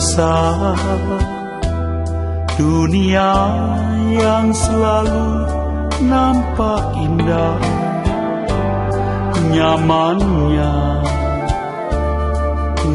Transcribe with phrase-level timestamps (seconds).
[0.00, 0.80] berpisah
[2.56, 3.32] Dunia
[4.16, 5.28] yang selalu
[6.08, 7.60] nampak indah.
[9.52, 10.76] Nyamannya,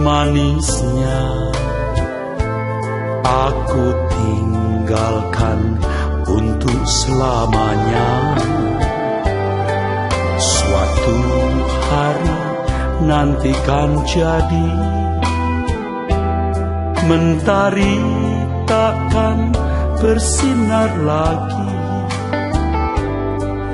[0.02, 1.22] manisnya.
[3.26, 5.82] Aku tinggalkan
[6.26, 8.10] untuk selamanya.
[10.38, 11.18] Suatu
[11.90, 12.38] hari
[13.06, 15.05] nanti kan jadi
[17.06, 18.02] Mentari
[18.66, 19.54] takkan
[20.02, 21.70] bersinar lagi.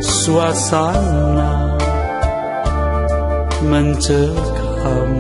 [0.04, 1.80] Suasana
[3.64, 5.16] mencekam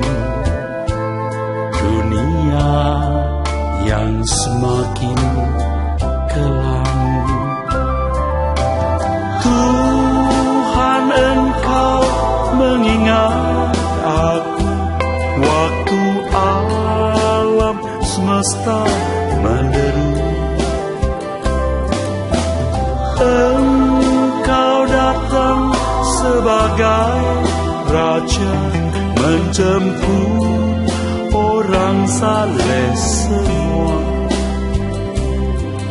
[1.72, 2.76] Dunia
[3.88, 5.20] yang semakin
[6.28, 7.00] kelam.
[9.40, 12.02] Tuhan engkau
[12.60, 13.31] mengingat
[26.82, 27.46] sebagai
[27.94, 28.56] raja
[29.22, 30.90] Menjemput
[31.30, 34.02] orang saleh semua.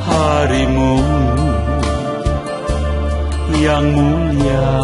[0.02, 0.98] Harimu
[3.62, 4.74] yang mulia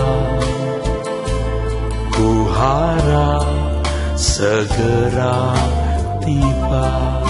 [2.15, 3.51] Ku harap
[4.15, 5.59] segera
[6.23, 7.26] tiba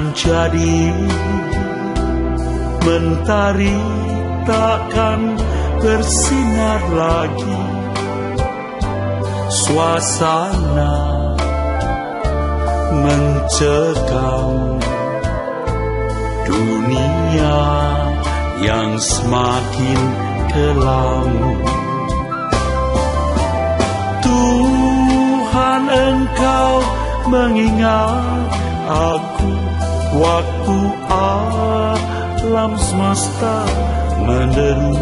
[0.00, 0.80] kan jadi
[2.80, 3.76] Mentari
[4.48, 5.36] takkan
[5.84, 7.60] bersinar lagi
[9.52, 10.96] Suasana
[12.96, 14.80] mencekam
[16.48, 17.62] Dunia
[18.64, 20.00] yang semakin
[20.50, 21.28] kelam.
[24.24, 26.70] Tuhan engkau
[27.30, 28.50] mengingat
[28.90, 29.29] aku
[30.20, 33.64] Waktu alam semesta
[34.20, 35.00] menderu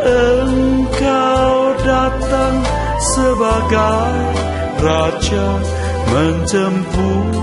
[0.00, 2.56] Engkau datang
[3.04, 4.16] sebagai
[4.80, 5.48] raja
[6.08, 7.36] Menjemput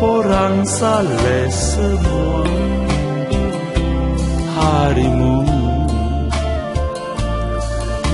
[0.00, 2.44] orang saleh semua.
[4.56, 5.44] Harimu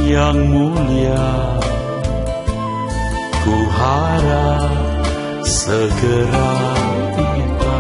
[0.07, 1.31] yang mulia
[3.43, 4.46] Ku harap
[5.47, 6.51] segera
[7.15, 7.79] tiba.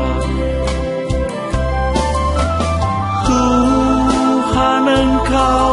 [3.27, 5.67] Tuhan engkau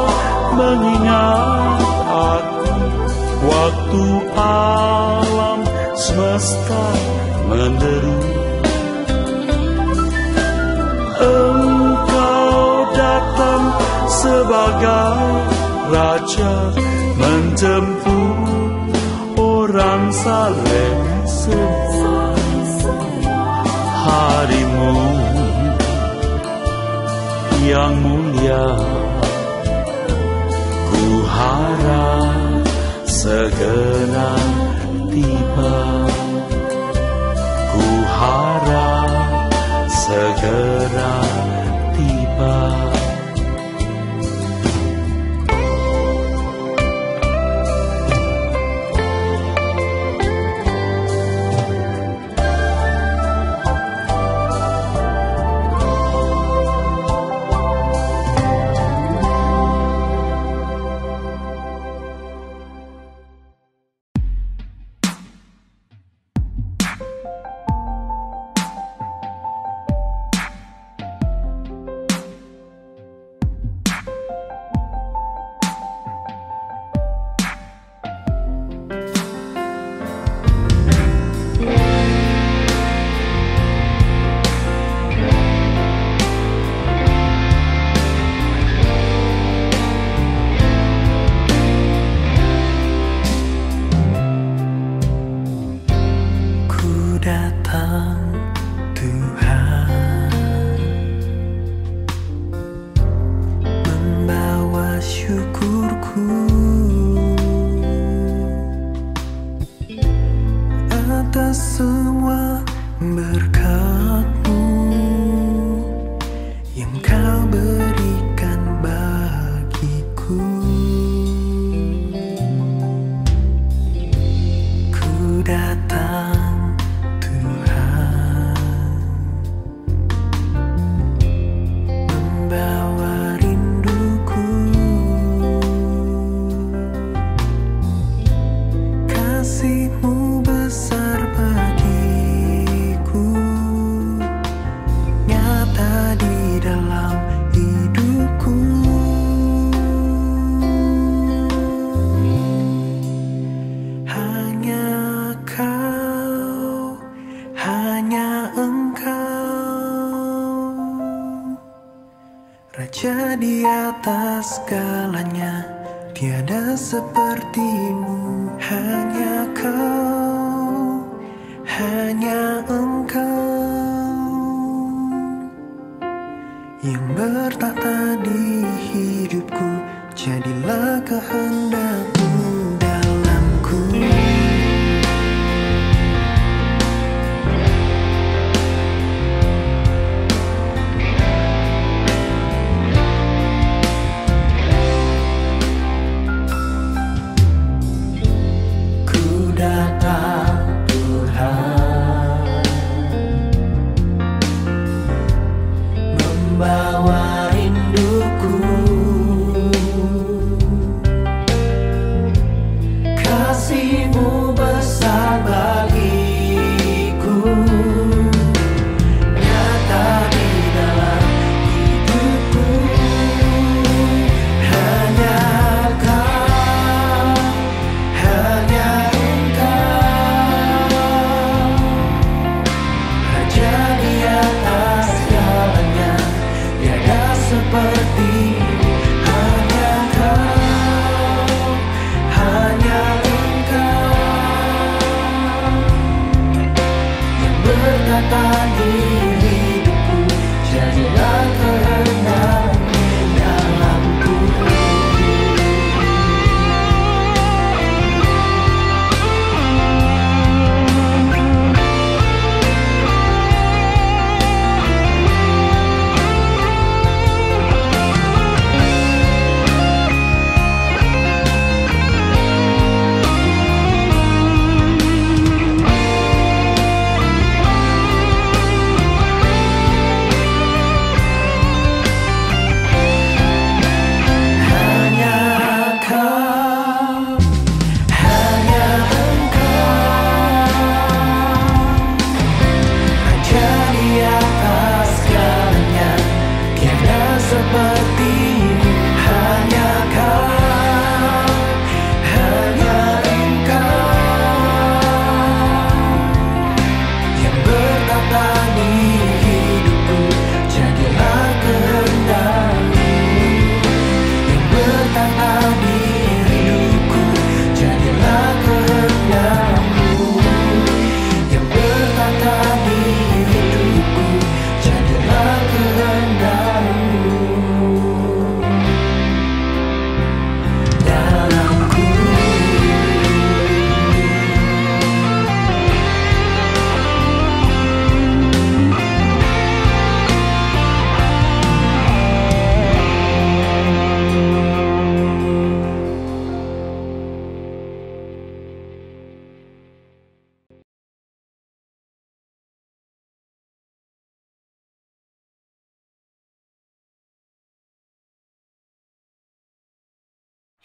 [0.58, 2.74] mengingat aku.
[3.44, 5.60] Waktu alam
[5.94, 6.86] semesta
[7.46, 8.20] menderu.
[11.24, 12.58] Engkau
[12.98, 13.64] datang
[14.10, 15.14] sebagai
[15.94, 16.54] raja
[17.22, 18.54] menjemput
[19.38, 20.96] orang saleh
[21.28, 21.83] semua
[27.74, 28.66] yang mulia.
[30.94, 32.62] Ku harap
[33.10, 33.83] segera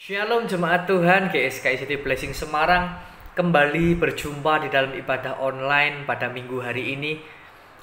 [0.08, 2.96] Shalom jemaat Tuhan GSKI City Blessing Semarang
[3.36, 7.20] kembali berjumpa di dalam ibadah online pada minggu hari ini.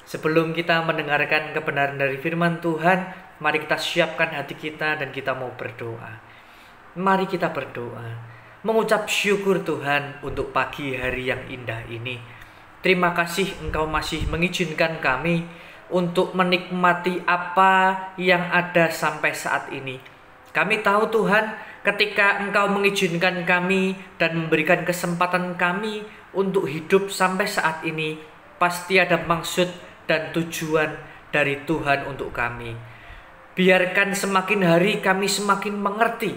[0.02, 5.54] Sebelum kita mendengarkan kebenaran dari firman Tuhan, mari kita siapkan hati kita dan kita mau
[5.54, 6.18] berdoa.
[6.98, 8.18] Mari kita berdoa,
[8.66, 12.18] mengucap syukur Tuhan untuk pagi hari yang indah ini.
[12.82, 15.46] Terima kasih Engkau masih mengizinkan kami
[15.94, 20.16] untuk menikmati apa yang ada sampai saat ini.
[20.50, 26.02] Kami tahu Tuhan, ketika Engkau mengizinkan kami dan memberikan kesempatan kami
[26.34, 28.18] untuk hidup sampai saat ini,
[28.58, 29.70] pasti ada maksud
[30.10, 30.98] dan tujuan
[31.30, 32.74] dari Tuhan untuk kami.
[33.54, 36.34] Biarkan semakin hari kami semakin mengerti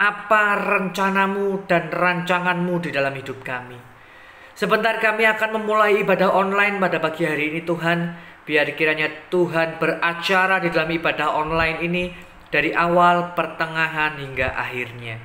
[0.00, 3.76] apa rencanamu dan rancanganmu di dalam hidup kami.
[4.56, 7.98] Sebentar kami akan memulai ibadah online pada pagi hari ini Tuhan.
[8.40, 12.04] Biar kiranya Tuhan beracara di dalam ibadah online ini
[12.50, 15.22] dari awal, pertengahan hingga akhirnya.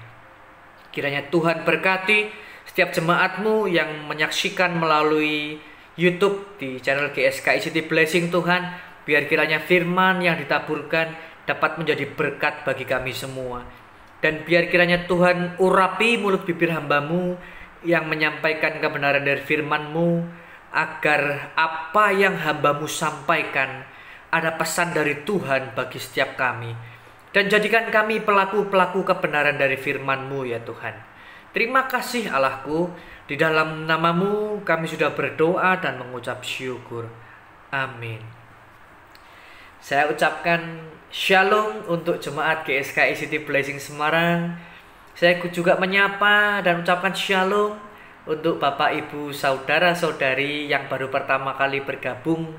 [0.93, 2.29] Kiranya Tuhan berkati
[2.69, 5.59] setiap jemaatmu yang menyaksikan melalui
[5.97, 8.61] YouTube di channel GSKI City Blessing Tuhan.
[9.05, 11.13] Biar kiranya firman yang ditaburkan
[11.45, 13.61] dapat menjadi berkat bagi kami semua.
[14.17, 17.37] Dan biar kiranya Tuhan urapi mulut bibir hambamu
[17.85, 20.25] yang menyampaikan kebenaran dari firman-Mu
[20.73, 23.85] agar apa yang hambamu sampaikan
[24.33, 26.94] ada pesan dari Tuhan bagi setiap kami
[27.35, 30.95] dan jadikan kami pelaku-pelaku kebenaran dari firman-Mu ya Tuhan.
[31.51, 32.87] Terima kasih Allahku,
[33.27, 37.11] di dalam namamu kami sudah berdoa dan mengucap syukur.
[37.75, 38.23] Amin.
[39.83, 40.79] Saya ucapkan
[41.11, 44.55] shalom untuk jemaat GSKI City Blessing Semarang.
[45.11, 47.75] Saya juga menyapa dan ucapkan shalom
[48.23, 52.55] untuk Bapak Ibu saudara-saudari yang baru pertama kali bergabung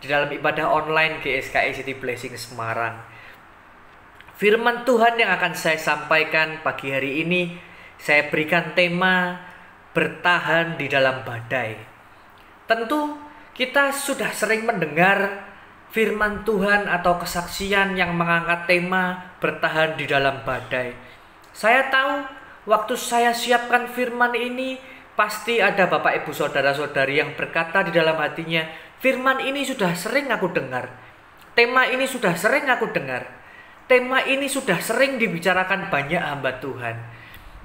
[0.00, 3.15] di dalam ibadah online GSKI City Blessing Semarang.
[4.36, 7.56] Firman Tuhan yang akan saya sampaikan pagi hari ini
[7.96, 9.40] saya berikan tema
[9.96, 11.80] bertahan di dalam badai.
[12.68, 13.16] Tentu
[13.56, 15.48] kita sudah sering mendengar
[15.88, 20.92] firman Tuhan atau kesaksian yang mengangkat tema bertahan di dalam badai.
[21.56, 22.28] Saya tahu
[22.68, 24.76] waktu saya siapkan firman ini
[25.16, 28.68] pasti ada Bapak Ibu Saudara-saudari yang berkata di dalam hatinya,
[29.00, 30.92] firman ini sudah sering aku dengar.
[31.56, 33.45] Tema ini sudah sering aku dengar.
[33.86, 36.96] Tema ini sudah sering dibicarakan banyak hamba Tuhan.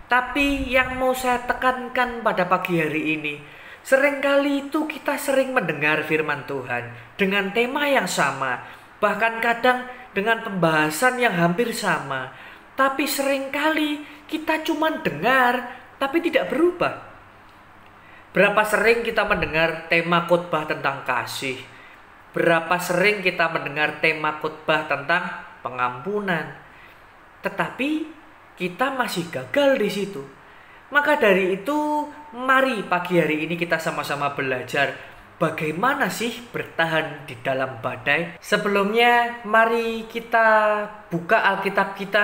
[0.05, 3.41] Tapi yang mau saya tekankan pada pagi hari ini,
[3.81, 8.61] sering kali itu kita sering mendengar firman Tuhan dengan tema yang sama,
[9.01, 12.29] bahkan kadang dengan pembahasan yang hampir sama
[12.75, 16.97] tapi sering kali kita cuma dengar tapi tidak berubah.
[18.31, 21.59] Berapa sering kita mendengar tema khotbah tentang kasih?
[22.31, 26.57] Berapa sering kita mendengar tema khotbah tentang pengampunan?
[27.41, 27.89] Tetapi
[28.57, 30.21] kita masih gagal di situ.
[30.91, 34.91] Maka dari itu, mari pagi hari ini kita sama-sama belajar
[35.41, 38.37] bagaimana sih bertahan di dalam badai.
[38.37, 40.45] Sebelumnya, mari kita
[41.09, 42.23] buka Alkitab kita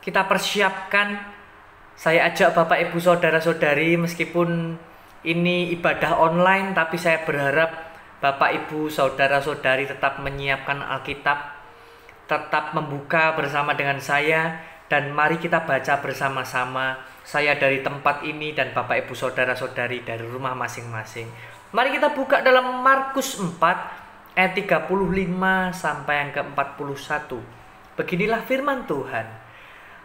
[0.00, 1.16] kita persiapkan
[1.94, 4.74] saya ajak Bapak Ibu saudara-saudari meskipun
[5.24, 7.70] ini ibadah online tapi saya berharap
[8.18, 11.53] Bapak Ibu saudara-saudari tetap menyiapkan Alkitab
[12.24, 18.76] tetap membuka bersama dengan saya dan mari kita baca bersama-sama saya dari tempat ini dan
[18.76, 21.28] Bapak Ibu saudara-saudari dari rumah masing-masing.
[21.72, 24.92] Mari kita buka dalam Markus 4 ayat 35
[25.72, 27.30] sampai yang ke-41.
[27.96, 29.26] Beginilah firman Tuhan.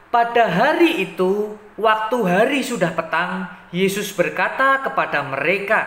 [0.09, 5.85] Pada hari itu, waktu hari sudah petang, Yesus berkata kepada mereka,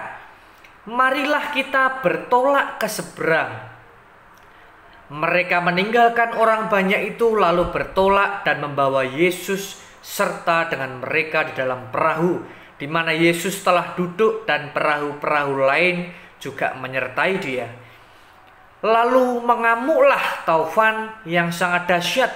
[0.87, 3.72] "Marilah kita bertolak ke seberang."
[5.13, 11.93] Mereka meninggalkan orang banyak itu, lalu bertolak dan membawa Yesus serta dengan mereka di dalam
[11.93, 12.41] perahu,
[12.81, 16.09] di mana Yesus telah duduk, dan perahu-perahu lain
[16.41, 17.69] juga menyertai Dia.
[18.81, 22.33] Lalu mengamuklah taufan yang sangat dahsyat,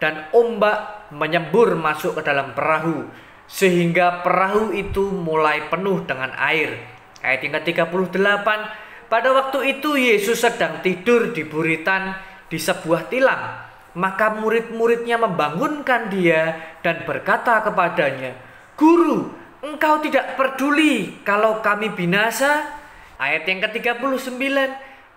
[0.00, 3.04] dan ombak menyembur masuk ke dalam perahu
[3.50, 6.80] sehingga perahu itu mulai penuh dengan air.
[7.20, 8.48] Ayat yang ke-38,
[9.10, 12.14] pada waktu itu Yesus sedang tidur di buritan
[12.46, 13.68] di sebuah tilam.
[13.90, 18.38] Maka murid-muridnya membangunkan dia dan berkata kepadanya,
[18.78, 19.34] Guru,
[19.66, 22.70] engkau tidak peduli kalau kami binasa?
[23.18, 24.30] Ayat yang ke-39,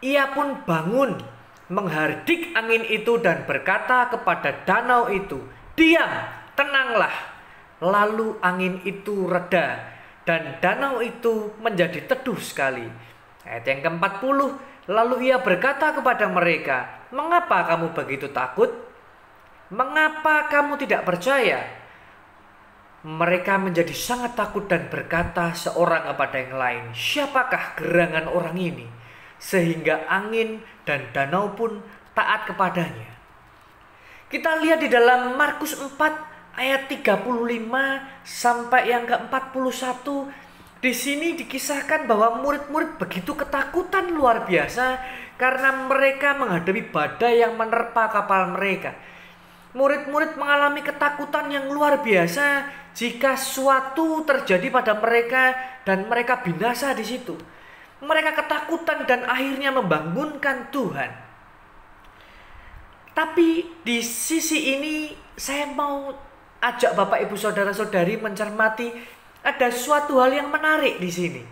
[0.01, 1.21] ia pun bangun,
[1.69, 5.37] menghardik angin itu dan berkata kepada danau itu,
[5.77, 6.09] Diam,
[6.57, 7.13] tenanglah.
[7.77, 9.93] Lalu angin itu reda
[10.25, 13.12] dan danau itu menjadi teduh sekali.
[13.43, 14.39] Ayat yang ke-40,
[14.87, 18.71] lalu ia berkata kepada mereka, "Mengapa kamu begitu takut?
[19.67, 21.63] Mengapa kamu tidak percaya?"
[23.03, 28.87] Mereka menjadi sangat takut dan berkata seorang kepada yang lain, "Siapakah gerangan orang ini?"
[29.43, 31.83] Sehingga angin dan danau pun
[32.15, 33.11] taat kepadanya.
[34.31, 35.99] Kita lihat di dalam Markus 4
[36.55, 40.05] ayat 35 sampai yang ke-41
[40.83, 44.99] di sini dikisahkan bahwa murid-murid begitu ketakutan luar biasa
[45.39, 48.91] karena mereka menghadapi badai yang menerpa kapal mereka.
[49.71, 55.55] Murid-murid mengalami ketakutan yang luar biasa jika suatu terjadi pada mereka
[55.87, 57.39] dan mereka binasa di situ.
[58.03, 61.09] Mereka ketakutan dan akhirnya membangunkan Tuhan.
[63.15, 66.11] Tapi di sisi ini saya mau
[66.63, 69.12] ajak Bapak Ibu Saudara-saudari mencermati
[69.43, 71.43] ada suatu hal yang menarik di sini.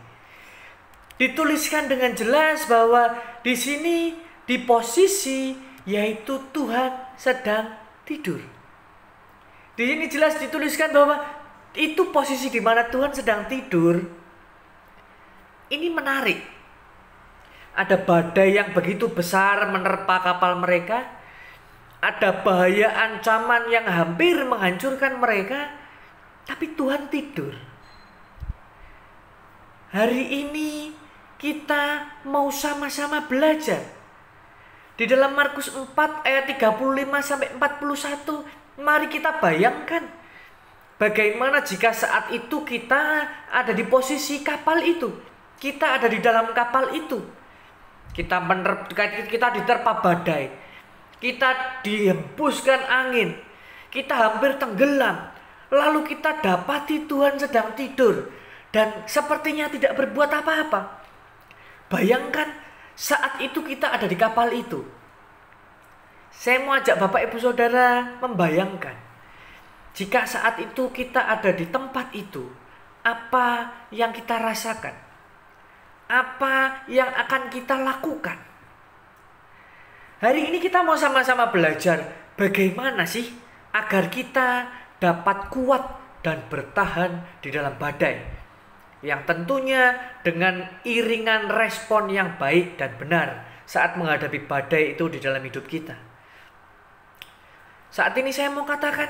[1.20, 3.14] Dituliskan dengan jelas bahwa
[3.46, 4.18] di sini
[4.48, 5.54] di posisi
[5.86, 8.42] yaitu Tuhan sedang tidur.
[9.78, 11.22] Di sini jelas dituliskan bahwa
[11.78, 14.02] itu posisi di mana Tuhan sedang tidur.
[15.72, 16.42] Ini menarik.
[17.78, 21.22] Ada badai yang begitu besar menerpa kapal mereka
[22.02, 25.70] ada bahaya ancaman yang hampir menghancurkan mereka,
[26.50, 27.54] tapi Tuhan tidur.
[29.92, 30.96] Hari ini
[31.36, 33.84] kita mau sama-sama belajar.
[34.96, 35.92] Di dalam Markus 4
[36.24, 40.08] ayat 35 sampai 41, mari kita bayangkan
[40.96, 45.12] bagaimana jika saat itu kita ada di posisi kapal itu.
[45.60, 47.20] Kita ada di dalam kapal itu.
[48.16, 48.88] Kita mener,
[49.28, 50.62] kita diterpa badai
[51.22, 53.38] kita dihembuskan angin,
[53.94, 55.30] kita hampir tenggelam.
[55.72, 58.28] lalu kita dapati Tuhan sedang tidur
[58.72, 61.04] dan sepertinya tidak berbuat apa-apa.
[61.92, 62.48] Bayangkan
[62.96, 64.84] saat itu kita ada di kapal itu.
[66.32, 69.12] Saya mau ajak Bapak Ibu Saudara membayangkan
[69.92, 72.48] jika saat itu kita ada di tempat itu,
[73.04, 74.96] apa yang kita rasakan?
[76.08, 78.40] Apa yang akan kita lakukan?
[80.24, 83.36] Hari ini kita mau sama-sama belajar bagaimana sih
[83.76, 84.70] agar kita
[85.02, 85.84] dapat kuat
[86.24, 88.41] dan bertahan di dalam badai.
[89.02, 95.42] Yang tentunya dengan iringan respon yang baik dan benar saat menghadapi badai itu di dalam
[95.42, 95.98] hidup kita.
[97.92, 99.10] Saat ini saya mau katakan,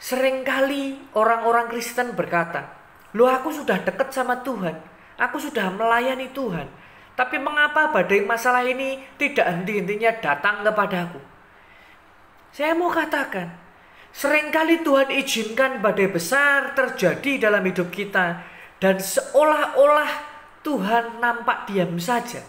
[0.00, 2.70] sering kali orang-orang Kristen berkata,
[3.16, 4.76] Loh aku sudah dekat sama Tuhan,
[5.16, 6.68] aku sudah melayani Tuhan,
[7.16, 11.20] tapi mengapa badai masalah ini tidak henti-hentinya datang kepadaku?
[12.52, 13.52] Saya mau katakan,
[14.16, 18.40] Seringkali Tuhan izinkan badai besar terjadi dalam hidup kita
[18.82, 20.10] dan seolah-olah
[20.60, 22.42] Tuhan nampak diam saja.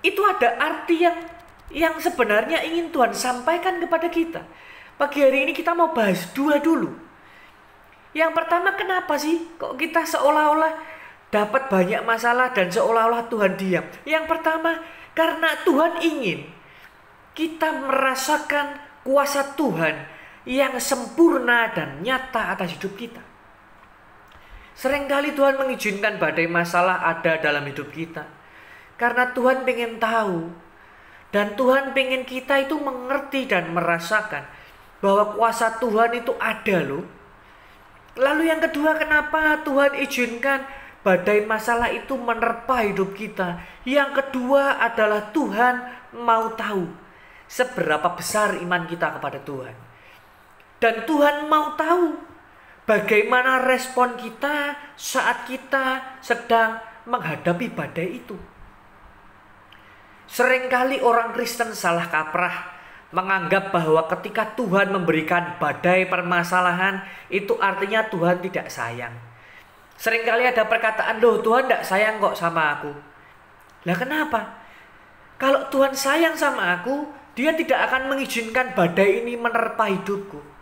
[0.00, 1.18] Itu ada arti yang
[1.74, 4.40] yang sebenarnya ingin Tuhan sampaikan kepada kita.
[4.96, 6.94] Pagi hari ini kita mau bahas dua dulu.
[8.16, 10.72] Yang pertama kenapa sih kok kita seolah-olah
[11.28, 13.84] dapat banyak masalah dan seolah-olah Tuhan diam?
[14.06, 14.78] Yang pertama
[15.12, 16.48] karena Tuhan ingin
[17.36, 20.08] kita merasakan kuasa Tuhan
[20.46, 23.25] yang sempurna dan nyata atas hidup kita.
[24.76, 28.28] Seringkali Tuhan mengizinkan badai masalah ada dalam hidup kita.
[29.00, 30.52] Karena Tuhan ingin tahu.
[31.32, 34.44] Dan Tuhan ingin kita itu mengerti dan merasakan.
[35.00, 37.04] Bahwa kuasa Tuhan itu ada loh.
[38.20, 40.64] Lalu yang kedua kenapa Tuhan izinkan
[41.04, 43.60] badai masalah itu menerpa hidup kita.
[43.88, 45.74] Yang kedua adalah Tuhan
[46.20, 46.84] mau tahu
[47.48, 49.76] seberapa besar iman kita kepada Tuhan.
[50.80, 52.35] Dan Tuhan mau tahu
[52.86, 58.38] bagaimana respon kita saat kita sedang menghadapi badai itu.
[60.26, 62.74] Seringkali orang Kristen salah kaprah
[63.14, 69.14] menganggap bahwa ketika Tuhan memberikan badai permasalahan itu artinya Tuhan tidak sayang.
[69.96, 72.92] Seringkali ada perkataan, loh Tuhan tidak sayang kok sama aku.
[73.86, 74.40] Lah kenapa?
[75.38, 77.06] Kalau Tuhan sayang sama aku,
[77.38, 80.55] dia tidak akan mengizinkan badai ini menerpa hidupku.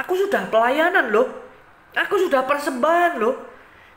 [0.00, 1.28] Aku sudah pelayanan loh.
[1.92, 3.36] Aku sudah persembahan loh.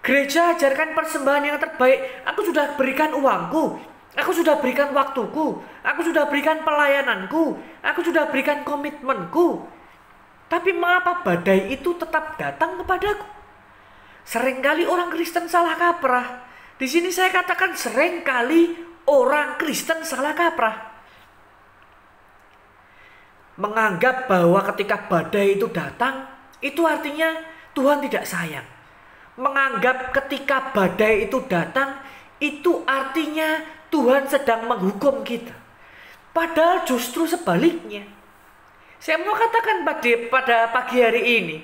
[0.04, 2.28] Gereja ajarkan persembahan yang terbaik.
[2.28, 3.80] Aku sudah berikan uangku.
[4.20, 5.64] Aku sudah berikan waktuku.
[5.82, 7.56] Aku sudah berikan pelayananku.
[7.80, 9.64] Aku sudah berikan komitmenku.
[10.52, 13.26] Tapi mengapa badai itu tetap datang kepadaku?
[14.28, 16.46] Seringkali orang Kristen salah kaprah.
[16.78, 18.76] Di sini saya katakan sering kali
[19.08, 20.93] orang Kristen salah kaprah
[23.54, 26.26] menganggap bahwa ketika badai itu datang,
[26.58, 27.38] itu artinya
[27.78, 28.66] Tuhan tidak sayang.
[29.38, 32.02] Menganggap ketika badai itu datang,
[32.42, 33.62] itu artinya
[33.94, 35.54] Tuhan sedang menghukum kita.
[36.34, 38.10] Padahal justru sebaliknya.
[38.98, 41.58] Saya mau katakan pada, pada pagi hari ini,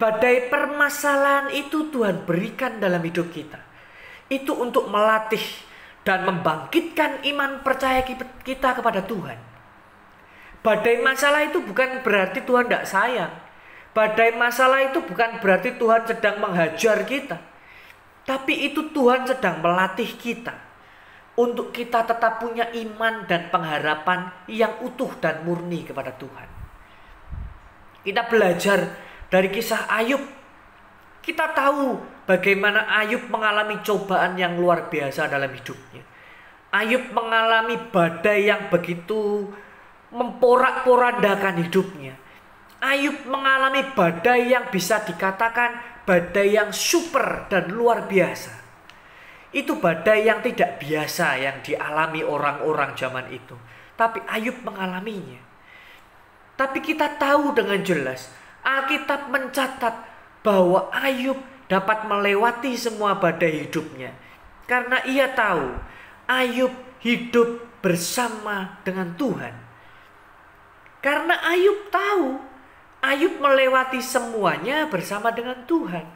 [0.00, 3.60] badai permasalahan itu Tuhan berikan dalam hidup kita.
[4.32, 5.42] Itu untuk melatih
[6.08, 8.00] dan membangkitkan iman percaya
[8.44, 9.53] kita kepada Tuhan
[10.64, 13.32] Badai masalah itu bukan berarti Tuhan tidak sayang.
[13.92, 17.36] Badai masalah itu bukan berarti Tuhan sedang menghajar kita.
[18.24, 20.56] Tapi itu Tuhan sedang melatih kita.
[21.36, 26.48] Untuk kita tetap punya iman dan pengharapan yang utuh dan murni kepada Tuhan.
[28.00, 28.88] Kita belajar
[29.28, 30.22] dari kisah Ayub.
[31.20, 36.00] Kita tahu bagaimana Ayub mengalami cobaan yang luar biasa dalam hidupnya.
[36.72, 39.50] Ayub mengalami badai yang begitu
[40.14, 42.14] memporak-porandakan hidupnya.
[42.78, 48.52] Ayub mengalami badai yang bisa dikatakan badai yang super dan luar biasa.
[49.50, 53.56] Itu badai yang tidak biasa yang dialami orang-orang zaman itu.
[53.94, 55.40] Tapi Ayub mengalaminya.
[56.54, 58.30] Tapi kita tahu dengan jelas,
[58.62, 59.94] Alkitab mencatat
[60.44, 64.12] bahwa Ayub dapat melewati semua badai hidupnya.
[64.68, 65.72] Karena ia tahu
[66.28, 69.63] Ayub hidup bersama dengan Tuhan.
[71.04, 72.40] Karena Ayub tahu,
[73.04, 76.08] Ayub melewati semuanya bersama dengan Tuhan.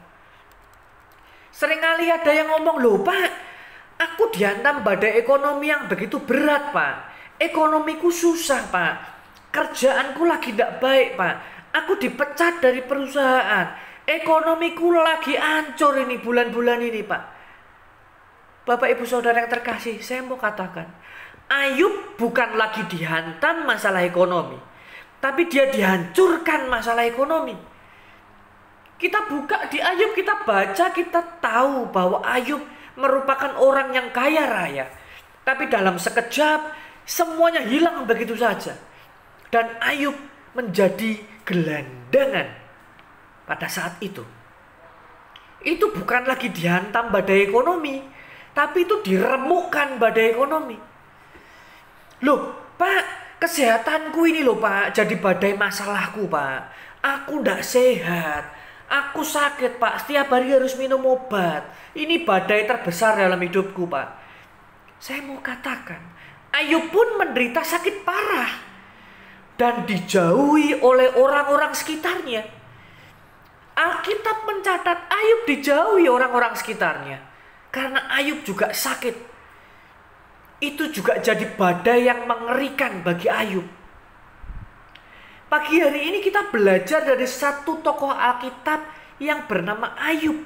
[1.53, 3.29] Seringkali ada yang ngomong, loh pak,
[4.01, 7.05] aku dihantam badai ekonomi yang begitu berat pak.
[7.37, 8.93] Ekonomiku susah pak.
[9.53, 11.35] Kerjaanku lagi tidak baik pak.
[11.85, 13.69] Aku dipecat dari perusahaan.
[14.09, 17.23] Ekonomiku lagi ancur ini bulan-bulan ini pak.
[18.65, 20.89] Bapak ibu saudara yang terkasih, saya mau katakan.
[21.45, 24.68] Ayub bukan lagi dihantam masalah ekonomi
[25.19, 27.55] tapi dia dihancurkan masalah ekonomi.
[28.99, 32.59] Kita buka di Ayub, kita baca, kita tahu bahwa Ayub
[32.99, 34.91] merupakan orang yang kaya raya.
[35.47, 36.75] Tapi dalam sekejap
[37.07, 38.75] semuanya hilang begitu saja.
[39.47, 40.15] Dan Ayub
[40.51, 41.15] menjadi
[41.47, 42.47] gelandangan
[43.47, 44.21] pada saat itu.
[45.63, 48.03] Itu bukan lagi dihantam badai ekonomi,
[48.55, 50.77] tapi itu diremukkan badai ekonomi.
[52.23, 53.03] Loh, Pak,
[53.39, 56.59] kesehatanku ini loh Pak, jadi badai masalahku Pak.
[56.99, 58.51] Aku ndak sehat,
[58.91, 61.63] aku sakit Pak, setiap hari harus minum obat.
[61.95, 64.07] Ini badai terbesar dalam hidupku Pak.
[64.99, 66.03] Saya mau katakan,
[66.51, 68.51] Ayub pun menderita sakit parah
[69.55, 72.43] dan dijauhi oleh orang-orang sekitarnya.
[73.79, 77.23] Alkitab mencatat Ayub dijauhi orang-orang sekitarnya
[77.71, 79.28] karena Ayub juga sakit.
[80.59, 83.63] Itu juga jadi badai yang mengerikan bagi Ayub.
[85.49, 88.83] Pagi hari ini kita belajar dari satu tokoh Alkitab
[89.23, 90.37] yang bernama Ayub.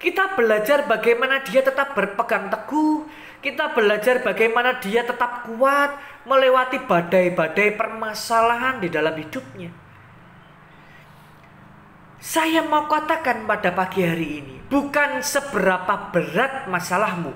[0.00, 3.04] Kita belajar bagaimana dia tetap berpegang teguh,
[3.44, 5.92] kita belajar bagaimana dia tetap kuat
[6.24, 9.68] melewati badai-badai permasalahan di dalam hidupnya.
[12.20, 17.32] Saya mau katakan pada pagi hari ini, bukan seberapa berat masalahmu,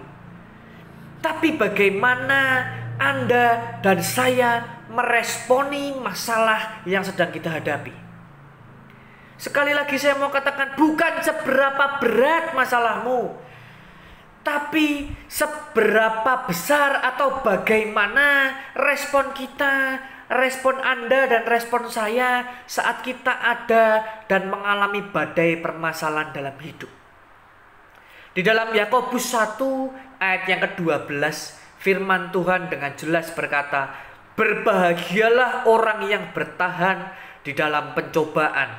[1.24, 2.68] tapi bagaimana
[3.00, 7.96] Anda dan saya meresponi masalah yang sedang kita hadapi.
[9.40, 13.40] Sekali lagi saya mau katakan bukan seberapa berat masalahmu,
[14.44, 24.04] tapi seberapa besar atau bagaimana respon kita, respon Anda dan respon saya saat kita ada
[24.28, 26.92] dan mengalami badai permasalahan dalam hidup.
[28.34, 31.10] Di dalam Yakobus 1 ayat yang ke-12
[31.78, 33.92] firman Tuhan dengan jelas berkata,
[34.34, 37.12] "Berbahagialah orang yang bertahan
[37.44, 38.72] di dalam pencobaan,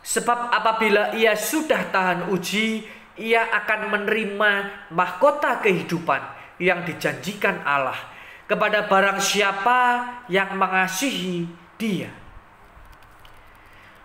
[0.00, 2.86] sebab apabila ia sudah tahan uji,
[3.18, 4.50] ia akan menerima
[4.94, 6.22] mahkota kehidupan
[6.62, 7.98] yang dijanjikan Allah
[8.46, 9.78] kepada barang siapa
[10.30, 11.44] yang mengasihi
[11.76, 12.08] dia.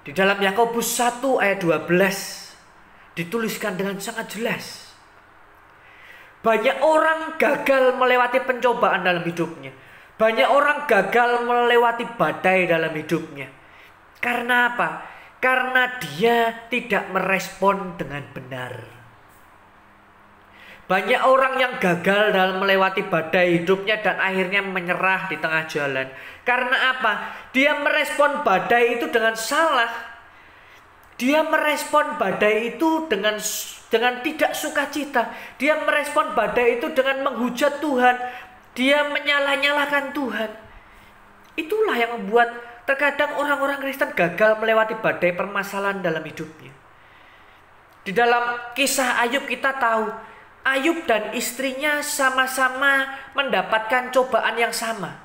[0.03, 4.82] Di dalam Yakobus 1 ayat 12 dituliskan dengan sangat jelas.
[6.43, 9.71] Banyak orang gagal melewati pencobaan dalam hidupnya.
[10.19, 13.47] Banyak orang gagal melewati badai dalam hidupnya.
[14.19, 14.89] Karena apa?
[15.39, 18.73] Karena dia tidak merespon dengan benar.
[20.83, 26.07] Banyak orang yang gagal dalam melewati badai hidupnya dan akhirnya menyerah di tengah jalan.
[26.43, 27.13] Karena apa?
[27.55, 30.12] Dia merespon badai itu dengan salah.
[31.17, 33.37] Dia merespon badai itu dengan
[33.93, 35.29] dengan tidak sukacita.
[35.61, 38.17] Dia merespon badai itu dengan menghujat Tuhan.
[38.73, 40.49] Dia menyalah-nyalahkan Tuhan.
[41.53, 42.49] Itulah yang membuat
[42.89, 46.73] terkadang orang-orang Kristen gagal melewati badai permasalahan dalam hidupnya.
[48.03, 50.11] Di dalam kisah Ayub kita tahu
[50.63, 55.19] Ayub dan istrinya sama-sama mendapatkan cobaan yang sama.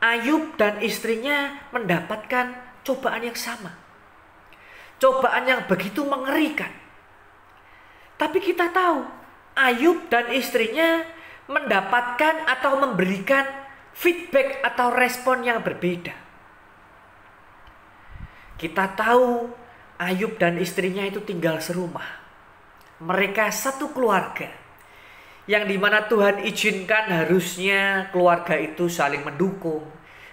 [0.00, 3.87] Ayub dan istrinya mendapatkan cobaan yang sama.
[4.98, 6.70] Cobaan yang begitu mengerikan.
[8.18, 9.06] Tapi kita tahu,
[9.54, 11.06] Ayub dan istrinya
[11.46, 13.46] mendapatkan atau memberikan
[13.94, 16.14] feedback atau respon yang berbeda.
[18.58, 19.46] Kita tahu
[20.02, 22.18] Ayub dan istrinya itu tinggal serumah
[22.98, 24.50] mereka satu keluarga
[25.46, 29.86] yang di mana Tuhan izinkan harusnya keluarga itu saling mendukung,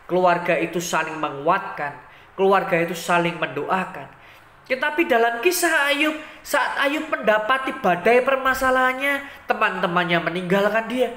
[0.09, 1.95] keluarga itu saling menguatkan,
[2.35, 4.11] keluarga itu saling mendoakan.
[4.65, 11.13] Tetapi dalam kisah Ayub, saat Ayub mendapati badai permasalahannya, teman-temannya meninggalkan dia.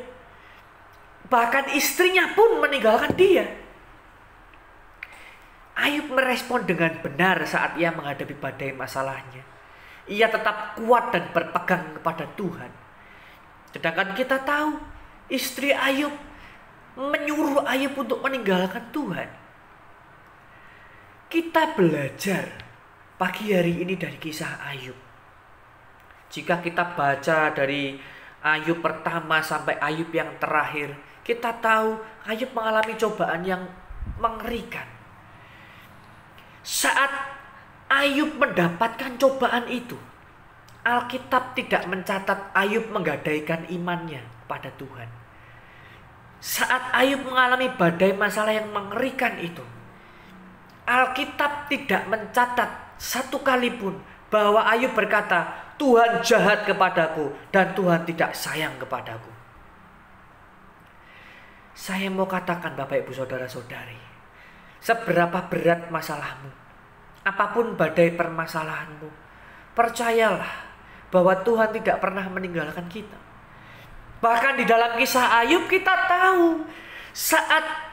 [1.33, 3.49] Bahkan istrinya pun meninggalkan dia.
[5.79, 9.59] Ayub merespon dengan benar saat ia menghadapi badai masalahnya
[10.09, 12.73] ia tetap kuat dan berpegang kepada Tuhan.
[13.71, 14.81] Sedangkan kita tahu
[15.29, 16.13] istri Ayub
[16.97, 19.29] menyuruh Ayub untuk meninggalkan Tuhan.
[21.29, 22.68] Kita belajar
[23.19, 24.95] pagi hari ini dari kisah Ayub.
[26.31, 27.99] Jika kita baca dari
[28.47, 30.95] Ayub pertama sampai Ayub yang terakhir,
[31.27, 31.99] kita tahu
[32.31, 33.67] Ayub mengalami cobaan yang
[34.23, 34.87] mengerikan.
[36.63, 37.11] Saat
[37.91, 39.99] Ayub mendapatkan cobaan itu.
[40.87, 45.11] Alkitab tidak mencatat Ayub menggadaikan imannya pada Tuhan.
[46.39, 49.61] Saat Ayub mengalami badai masalah yang mengerikan itu,
[50.87, 53.95] Alkitab tidak mencatat satu kali pun
[54.29, 59.31] bahwa Ayub berkata, "Tuhan jahat kepadaku dan Tuhan tidak sayang kepadaku."
[61.79, 63.97] Saya mau katakan Bapak Ibu Saudara-saudari,
[64.83, 66.51] seberapa berat masalahmu,
[67.23, 69.07] apa pun badai permasalahanmu,
[69.79, 70.67] percayalah
[71.09, 73.15] bahwa Tuhan tidak pernah meninggalkan kita.
[74.19, 76.67] Bahkan di dalam kisah Ayub kita tahu
[77.15, 77.88] saat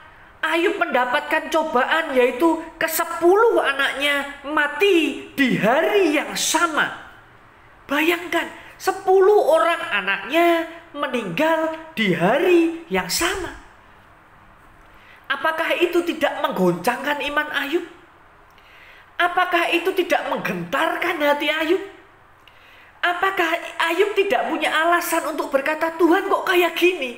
[0.45, 6.93] Ayub mendapatkan cobaan yaitu ke sepuluh anaknya mati di hari yang sama.
[7.89, 8.45] Bayangkan
[8.77, 13.51] sepuluh orang anaknya meninggal di hari yang sama.
[15.25, 17.85] Apakah itu tidak menggoncangkan iman Ayub?
[19.17, 21.81] Apakah itu tidak menggentarkan hati Ayub?
[23.01, 23.49] Apakah
[23.89, 27.17] Ayub tidak punya alasan untuk berkata Tuhan kok kayak gini?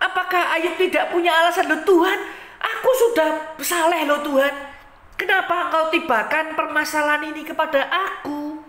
[0.00, 2.47] Apakah Ayub tidak punya alasan loh Tuhan?
[2.58, 4.54] Aku sudah saleh loh Tuhan.
[5.18, 8.62] Kenapa engkau tibakan permasalahan ini kepada aku?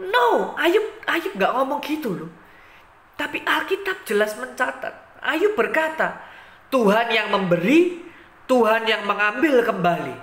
[0.00, 2.30] No, Ayub Ayub nggak ngomong gitu loh.
[3.16, 5.20] Tapi Alkitab jelas mencatat.
[5.20, 6.24] Ayub berkata,
[6.72, 8.00] Tuhan yang memberi,
[8.48, 10.16] Tuhan yang mengambil kembali.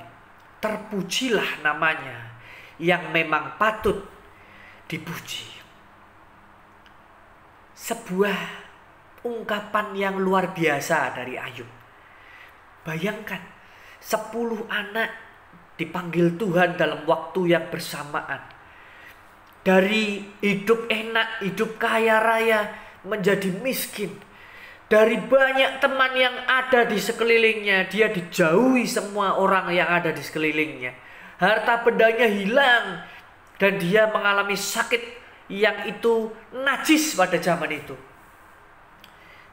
[0.58, 2.42] Terpujilah namanya
[2.82, 4.02] yang memang patut
[4.90, 5.46] dipuji.
[7.78, 8.40] Sebuah
[9.22, 11.77] ungkapan yang luar biasa dari Ayub.
[12.88, 13.44] Bayangkan,
[14.00, 15.12] sepuluh anak
[15.76, 18.40] dipanggil Tuhan dalam waktu yang bersamaan.
[19.60, 22.72] Dari hidup enak, hidup kaya raya,
[23.04, 24.16] menjadi miskin.
[24.88, 30.96] Dari banyak teman yang ada di sekelilingnya, dia dijauhi semua orang yang ada di sekelilingnya.
[31.44, 33.04] Harta bendanya hilang,
[33.60, 35.04] dan dia mengalami sakit
[35.52, 38.07] yang itu najis pada zaman itu.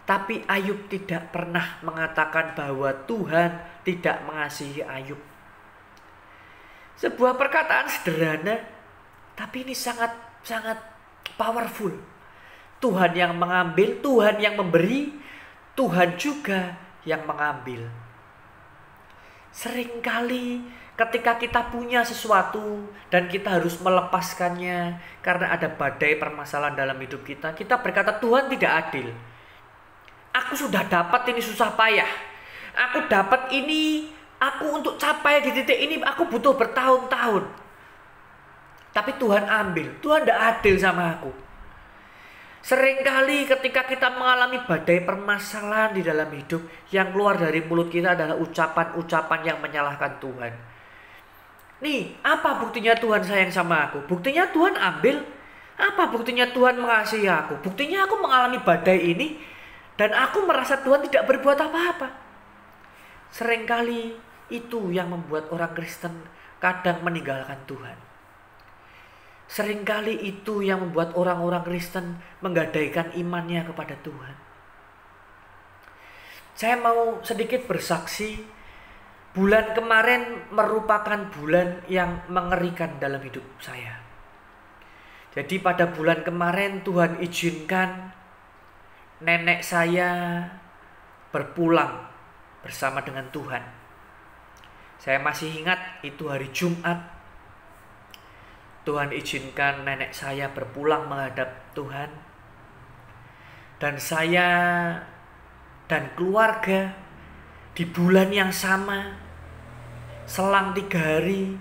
[0.04, 3.56] Tapi Ayub tidak pernah mengatakan bahwa Tuhan
[3.88, 5.20] tidak mengasihi Ayub.
[7.00, 8.60] Sebuah perkataan sederhana,
[9.32, 10.12] tapi ini sangat
[10.44, 10.76] sangat
[11.40, 11.90] powerful.
[12.84, 15.16] Tuhan yang mengambil, Tuhan yang memberi,
[15.72, 16.76] Tuhan juga
[17.08, 17.88] yang mengambil.
[19.56, 20.60] Seringkali
[20.94, 27.56] ketika kita punya sesuatu dan kita harus melepaskannya karena ada badai permasalahan dalam hidup kita,
[27.56, 29.10] kita berkata Tuhan tidak adil.
[30.34, 32.10] Aku sudah dapat ini susah payah.
[32.74, 34.10] Aku dapat ini,
[34.42, 37.46] aku untuk capai di titik ini aku butuh bertahun-tahun.
[38.90, 41.30] Tapi Tuhan ambil, Tuhan tidak adil sama aku.
[42.64, 48.40] Seringkali ketika kita mengalami badai permasalahan di dalam hidup, yang keluar dari mulut kita adalah
[48.40, 50.74] ucapan-ucapan yang menyalahkan Tuhan
[51.84, 54.00] Nih, apa buktinya Tuhan sayang sama aku?
[54.08, 55.20] Buktinya Tuhan ambil.
[55.76, 57.60] Apa buktinya Tuhan mengasihi aku?
[57.60, 59.36] Buktinya aku mengalami badai ini
[59.94, 62.08] dan aku merasa Tuhan tidak berbuat apa-apa.
[63.34, 64.14] Seringkali
[64.50, 66.14] itu yang membuat orang Kristen
[66.62, 67.98] kadang meninggalkan Tuhan.
[69.44, 74.36] Seringkali itu yang membuat orang-orang Kristen menggadaikan imannya kepada Tuhan.
[76.54, 78.38] Saya mau sedikit bersaksi
[79.34, 83.98] Bulan kemarin merupakan bulan yang mengerikan dalam hidup saya.
[85.34, 88.13] Jadi pada bulan kemarin Tuhan izinkan
[89.24, 90.44] nenek saya
[91.32, 92.04] berpulang
[92.60, 93.64] bersama dengan Tuhan.
[95.00, 97.00] Saya masih ingat itu hari Jumat.
[98.84, 102.12] Tuhan izinkan nenek saya berpulang menghadap Tuhan.
[103.80, 104.48] Dan saya
[105.88, 106.92] dan keluarga
[107.72, 109.12] di bulan yang sama
[110.24, 111.52] selang tiga hari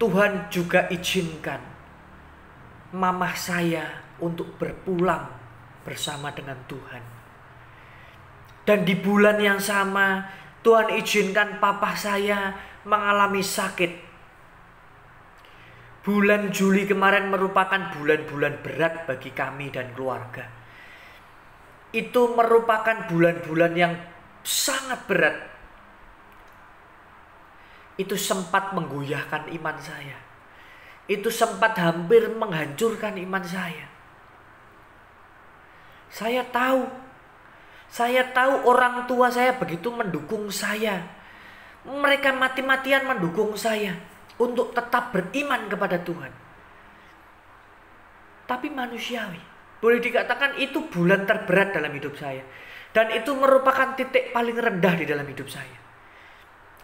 [0.00, 1.60] Tuhan juga izinkan
[2.96, 3.84] mamah saya
[4.16, 5.35] untuk berpulang
[5.86, 7.02] bersama dengan Tuhan.
[8.66, 10.26] Dan di bulan yang sama
[10.66, 12.50] Tuhan izinkan papa saya
[12.82, 14.02] mengalami sakit.
[16.02, 20.50] Bulan Juli kemarin merupakan bulan-bulan berat bagi kami dan keluarga.
[21.94, 23.94] Itu merupakan bulan-bulan yang
[24.42, 25.36] sangat berat
[27.96, 30.18] itu sempat menggoyahkan iman saya.
[31.08, 33.95] Itu sempat hampir menghancurkan iman saya.
[36.10, 36.86] Saya tahu,
[37.90, 41.02] saya tahu orang tua saya begitu mendukung saya.
[41.86, 43.94] Mereka mati-matian mendukung saya
[44.40, 46.32] untuk tetap beriman kepada Tuhan.
[48.46, 49.42] Tapi manusiawi,
[49.82, 52.42] boleh dikatakan itu bulan terberat dalam hidup saya.
[52.90, 55.86] Dan itu merupakan titik paling rendah di dalam hidup saya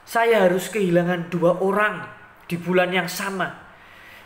[0.03, 2.03] saya harus kehilangan dua orang
[2.51, 3.71] di bulan yang sama.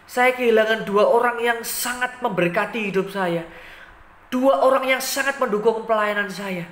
[0.07, 3.45] Saya kehilangan dua orang yang sangat memberkati hidup saya.
[4.29, 6.67] Dua orang yang sangat mendukung pelayanan saya.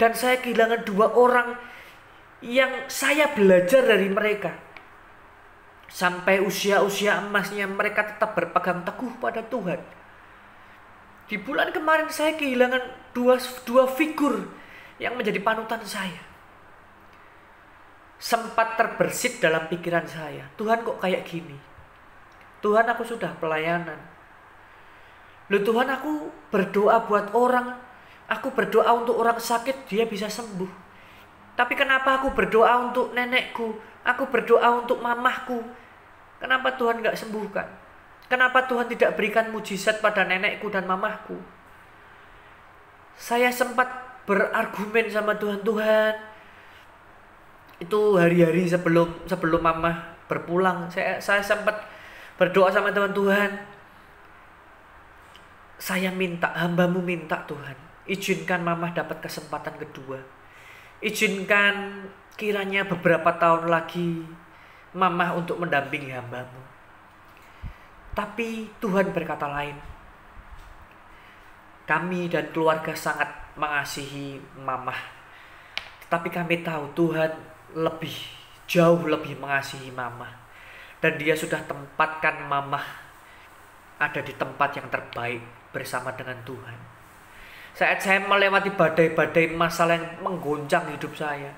[0.00, 1.54] Dan saya kehilangan dua orang
[2.40, 4.56] yang saya belajar dari mereka.
[5.90, 9.80] Sampai usia-usia emasnya mereka tetap berpegang teguh pada Tuhan.
[11.30, 14.50] Di bulan kemarin saya kehilangan dua, dua figur
[14.98, 16.30] yang menjadi panutan saya.
[18.20, 20.44] sempat terbersit dalam pikiran saya.
[20.60, 21.56] Tuhan kok kayak gini?
[22.60, 23.96] Tuhan aku sudah pelayanan.
[25.50, 27.74] Loh Tuhan aku berdoa buat orang.
[28.30, 30.70] Aku berdoa untuk orang sakit dia bisa sembuh.
[31.58, 33.74] Tapi kenapa aku berdoa untuk nenekku?
[34.06, 35.58] Aku berdoa untuk mamahku.
[36.38, 37.66] Kenapa Tuhan nggak sembuhkan?
[38.30, 41.34] Kenapa Tuhan tidak berikan mujizat pada nenekku dan mamahku?
[43.18, 43.90] Saya sempat
[44.24, 46.14] berargumen sama Tuhan, Tuhan,
[47.80, 51.80] itu hari-hari sebelum sebelum mama berpulang saya saya sempat
[52.36, 53.50] berdoa sama Tuhan Tuhan
[55.80, 57.74] saya minta hambamu minta Tuhan.
[58.04, 60.20] Izinkan mama dapat kesempatan kedua.
[61.00, 62.04] Izinkan
[62.36, 64.28] kiranya beberapa tahun lagi
[64.92, 66.60] mama untuk mendampingi hambamu.
[68.12, 69.78] Tapi Tuhan berkata lain.
[71.88, 74.94] Kami dan keluarga sangat mengasihi mama
[76.10, 77.30] tapi kami tahu Tuhan
[77.78, 78.12] lebih
[78.66, 80.26] jauh lebih mengasihi mama
[80.98, 82.82] dan dia sudah tempatkan mama
[84.02, 85.38] ada di tempat yang terbaik
[85.70, 86.78] bersama dengan Tuhan
[87.74, 91.54] saat saya melewati badai-badai masalah yang menggoncang hidup saya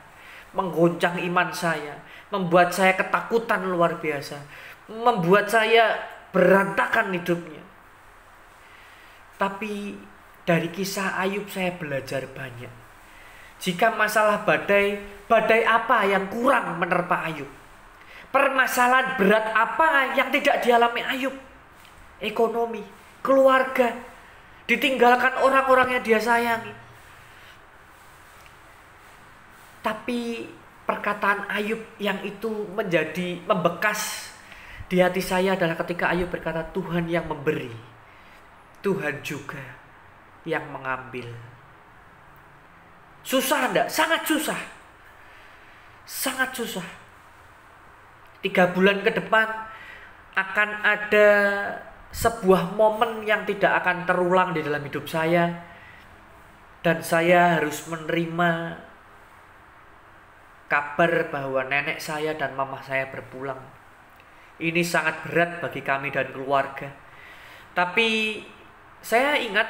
[0.53, 1.97] menggoncang iman saya
[2.29, 4.37] membuat saya ketakutan luar biasa
[4.93, 5.97] membuat saya
[6.31, 7.65] berantakan hidupnya
[9.41, 9.97] tapi
[10.45, 12.83] dari kisah Ayub saya belajar banyak
[13.63, 14.99] jika masalah badai,
[15.31, 17.47] badai apa yang kurang menerpa Ayub?
[18.35, 21.37] Permasalahan berat apa yang tidak dialami Ayub?
[22.19, 22.83] Ekonomi,
[23.23, 23.95] keluarga,
[24.67, 26.75] ditinggalkan orang-orang yang dia sayangi.
[29.83, 30.47] Tapi
[30.87, 34.31] perkataan Ayub yang itu menjadi membekas
[34.87, 37.73] di hati saya adalah ketika Ayub berkata Tuhan yang memberi,
[38.85, 39.63] Tuhan juga
[40.45, 41.31] yang mengambil.
[43.23, 43.89] Susah enggak?
[43.89, 44.61] Sangat susah.
[46.03, 46.85] Sangat susah.
[48.43, 49.47] Tiga bulan ke depan
[50.35, 51.29] akan ada
[52.13, 55.49] sebuah momen yang tidak akan terulang di dalam hidup saya
[56.85, 58.77] dan saya harus menerima
[60.69, 63.61] kabar bahwa nenek saya dan mama saya berpulang.
[64.61, 66.93] Ini sangat berat bagi kami dan keluarga.
[67.73, 68.41] Tapi
[69.01, 69.67] saya ingat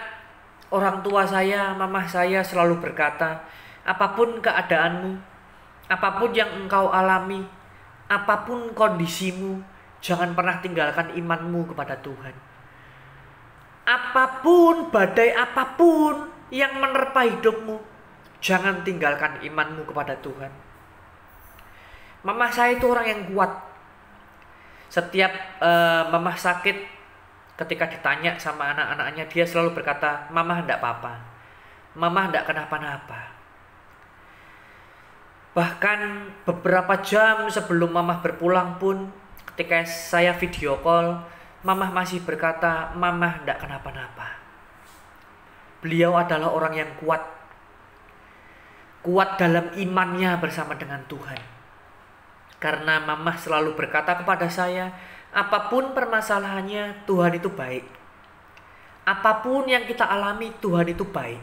[0.72, 3.44] Orang tua saya, mamah saya selalu berkata,
[3.84, 5.20] apa pun keadaanmu,
[5.84, 7.44] apa pun yang engkau alami,
[8.08, 9.60] apa pun kondisimu,
[10.02, 12.34] jangan pernah tinggalkan imanmu kepada Tuhan.
[13.86, 17.78] Apa pun, badai apa pun yang menerpa hidupmu,
[18.42, 20.52] jangan tinggalkan imanmu kepada Tuhan.
[22.22, 23.50] Mamah saya itu orang yang kuat.
[24.92, 27.02] Setiap uh, mamah sakit,
[27.62, 31.14] ketika ditanya sama anak-anaknya dia selalu berkata mama hendak apa-apa
[31.94, 33.30] mama hendak kenapa-napa
[35.52, 39.12] bahkan beberapa jam sebelum mama berpulang pun
[39.52, 41.22] ketika saya video call
[41.62, 44.40] mama masih berkata mama hendak kenapa-napa
[45.84, 47.20] beliau adalah orang yang kuat
[49.02, 51.52] kuat dalam imannya bersama dengan Tuhan
[52.62, 54.94] karena mama selalu berkata kepada saya
[55.32, 57.88] Apa pun permasalahannya, Tuhan itu baik.
[59.08, 61.40] Apa pun yang kita alami, Tuhan itu baik.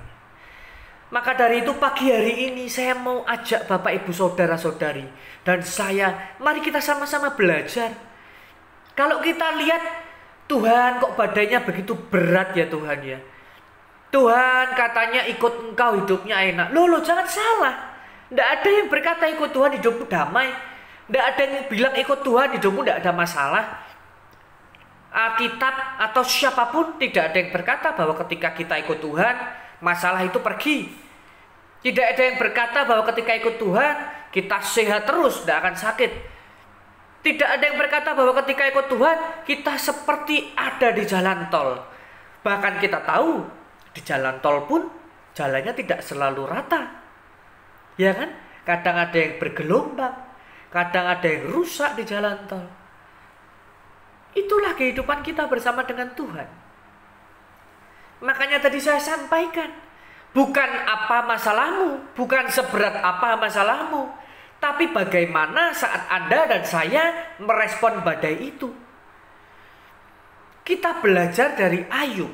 [1.10, 5.10] Maka dari itu pagi hari ini saya mau ajak Bapak Ibu Saudara-saudari
[5.42, 7.98] dan saya, mari kita sama-sama belajar.
[8.94, 9.82] Kalau kita lihat
[10.46, 13.18] Tuhan kok badainya begitu berat ya Tuhan ya.
[14.10, 16.68] Tuhan katanya ikut engkau hidupnya enak.
[16.74, 17.74] Loh, loh jangan salah.
[18.30, 20.50] Tidak ada yang berkata ikut Tuhan hidupmu damai.
[21.10, 23.66] Tidak ada yang bilang ikut Tuhan hidupmu tidak ada masalah.
[25.10, 25.74] Alkitab
[26.06, 29.36] atau siapa pun tidak ada yang berkata bahwa ketika kita ikut Tuhan
[29.80, 30.88] masalah itu pergi.
[31.80, 33.96] Tidak ada yang berkata bahwa ketika ikut Tuhan
[34.36, 36.12] kita sehat terus, tidak akan sakit.
[37.20, 41.80] Tidak ada yang berkata bahwa ketika ikut Tuhan kita seperti ada di jalan tol.
[42.44, 43.44] Bahkan kita tahu
[43.92, 44.88] di jalan tol pun
[45.36, 46.88] jalannya tidak selalu rata.
[48.00, 48.32] Ya kan?
[48.64, 50.30] Kadang ada yang bergelombang,
[50.70, 52.62] Kadang ada yang rusak di jalan tol.
[54.38, 56.46] Itulah kehidupan kita bersama dengan Tuhan.
[58.20, 59.72] Makanya tadi saya sampaikan,
[60.36, 64.12] bukan apa masalahmu, bukan seberat apa masalahmu,
[64.60, 67.04] tapi bagaimana saat Anda dan saya
[67.40, 68.68] merespon badai itu.
[70.68, 72.30] Kita belajar dari Ayub.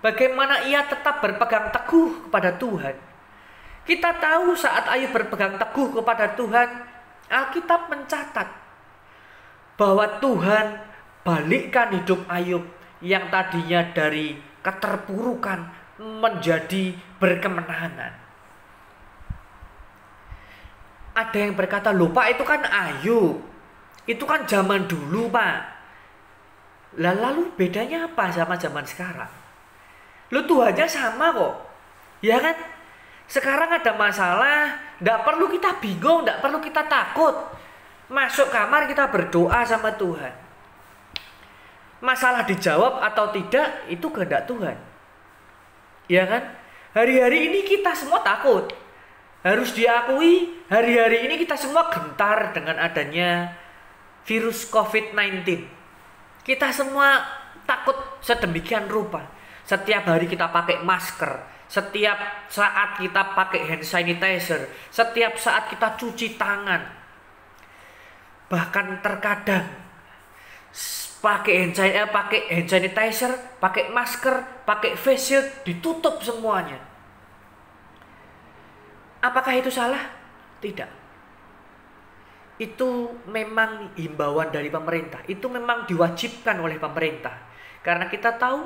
[0.00, 2.96] Bagaimana ia tetap berpegang teguh kepada Tuhan.
[3.84, 6.68] Kita tahu saat Ayub berpegang teguh kepada Tuhan,
[7.28, 8.48] Alkitab mencatat
[9.76, 10.66] bahwa Tuhan
[11.20, 12.64] balikkan hidup Ayub
[13.04, 15.68] yang tadinya dari keterpurukan
[16.00, 18.20] menjadi berkemenangan.
[21.20, 23.42] ada yang berkata, lupa itu kan Ayub.
[24.08, 25.58] Itu kan zaman dulu, Pak.
[26.98, 29.30] Lalu bedanya apa sama zaman sekarang?
[30.34, 31.54] Lu Tuhannya sama kok.
[32.24, 32.56] Ya kan?
[33.30, 37.34] Sekarang ada masalah, nggak perlu kita bingung, nggak perlu kita takut.
[38.10, 40.34] Masuk kamar kita berdoa sama Tuhan.
[42.00, 44.76] Masalah dijawab atau tidak itu kehendak Tuhan.
[46.08, 46.42] Ya kan?
[46.96, 48.72] Hari-hari ini kita semua takut.
[49.40, 53.56] Harus diakui, hari-hari ini kita semua gentar dengan adanya
[54.28, 55.64] virus COVID-19.
[56.44, 57.24] Kita semua
[57.64, 59.24] takut sedemikian rupa.
[59.64, 61.40] Setiap hari kita pakai masker,
[61.70, 66.82] setiap saat kita pakai hand sanitizer, setiap saat kita cuci tangan.
[68.50, 69.70] Bahkan terkadang
[71.20, 76.80] pakai hand sanitizer, pakai hand sanitizer, pakai masker, pakai face shield ditutup semuanya.
[79.20, 80.00] Apakah itu salah?
[80.64, 80.88] Tidak.
[82.56, 85.20] Itu memang himbauan dari pemerintah.
[85.28, 87.36] Itu memang diwajibkan oleh pemerintah.
[87.84, 88.64] Karena kita tahu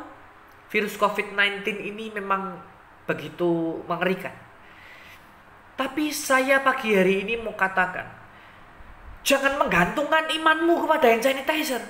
[0.70, 2.58] virus COVID-19 ini memang
[3.06, 4.34] begitu mengerikan.
[5.74, 8.06] Tapi saya pagi hari ini mau katakan,
[9.26, 11.82] jangan menggantungkan imanmu kepada hand sanitizer.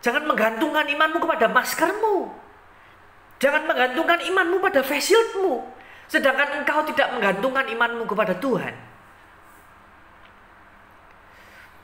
[0.00, 2.32] Jangan menggantungkan imanmu kepada maskermu.
[3.40, 5.16] Jangan menggantungkan imanmu pada face.
[6.10, 8.74] Sedangkan engkau tidak menggantungkan imanmu kepada Tuhan.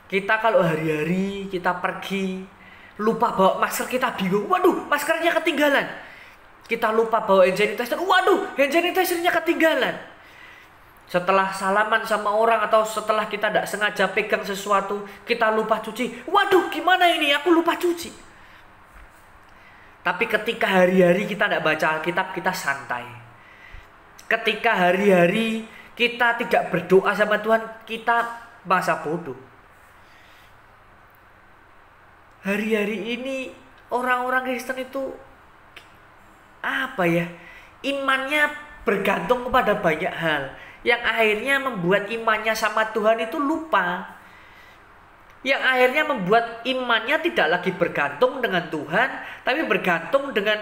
[0.07, 2.47] Kita kalau hari-hari kita pergi
[2.97, 4.47] lupa bawa masker kita bingung.
[4.47, 5.85] Waduh, maskernya ketinggalan
[6.67, 7.95] kita lupa bawa hand sanitizer.
[7.95, 9.95] Waduh, hand sanitizernya ketinggalan.
[11.07, 16.27] Setelah salaman sama orang atau setelah kita tidak sengaja pegang sesuatu, kita lupa cuci.
[16.27, 17.31] Waduh, gimana ini?
[17.31, 18.11] Aku lupa cuci.
[20.03, 23.07] Tapi ketika hari-hari kita tidak baca Alkitab, kita santai.
[24.27, 25.63] Ketika hari-hari
[25.95, 28.27] kita tidak berdoa sama Tuhan, kita
[28.67, 29.39] masa bodoh.
[32.43, 33.51] Hari-hari ini
[33.91, 35.15] orang-orang Kristen itu
[36.63, 37.27] apa ya
[37.83, 38.51] imannya
[38.83, 40.51] bergantung kepada banyak hal
[40.87, 44.07] yang akhirnya membuat imannya sama Tuhan itu lupa.
[45.43, 49.09] Yang akhirnya membuat imannya tidak lagi bergantung dengan Tuhan
[49.43, 50.55] tapi bergantung dengan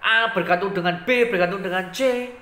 [0.00, 2.32] A bergantung dengan B bergantung dengan C.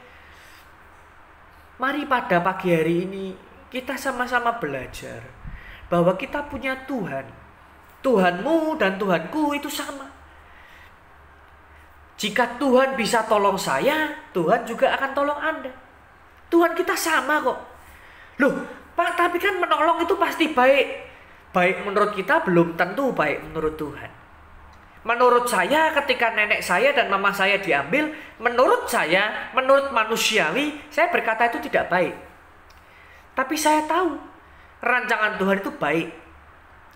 [1.82, 3.26] Mari pada pagi hari ini
[3.66, 5.26] kita sama-sama belajar
[5.90, 7.26] bahwa kita punya Tuhan.
[7.98, 10.06] Tuhanmu dan Tuhanku itu sama.
[12.14, 15.87] Jika Tuhan bisa tolong saya, Tuhan juga akan tolong Anda.
[16.48, 17.58] Tuhan kita sama kok.
[18.40, 18.54] Loh,
[18.96, 21.08] Pak, tapi kan menolong itu pasti baik.
[21.52, 24.10] Baik menurut kita belum tentu baik menurut Tuhan.
[25.06, 31.48] Menurut saya ketika nenek saya dan mama saya diambil, menurut saya, menurut manusiawi, saya berkata
[31.48, 32.12] itu tidak baik.
[33.32, 34.18] Tapi saya tahu
[34.84, 36.08] rancangan Tuhan itu baik.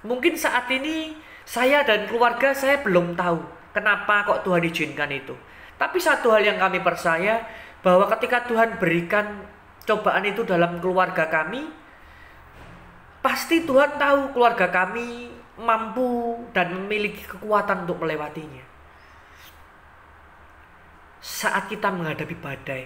[0.04, 5.32] Mungkin saat ini saya dan keluarga saya belum tahu Kenapa kok Tuhan izinkan itu?
[5.80, 7.40] Tapi satu hal yang kami percaya
[7.82, 9.46] bahwa ketika Tuhan berikan
[9.82, 11.66] cobaan itu dalam keluarga kami,
[13.20, 18.64] pasti Tuhan tahu keluarga kami mampu dan memiliki kekuatan untuk melewatinya.
[21.22, 22.82] Saat kita menghadapi badai,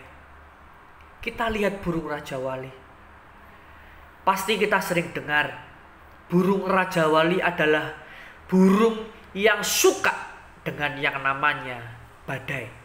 [1.25, 2.69] kita lihat burung raja wali.
[4.27, 5.67] Pasti kita sering dengar
[6.27, 7.95] burung raja wali adalah
[8.51, 10.13] burung yang suka
[10.67, 11.79] dengan yang namanya
[12.27, 12.76] badai.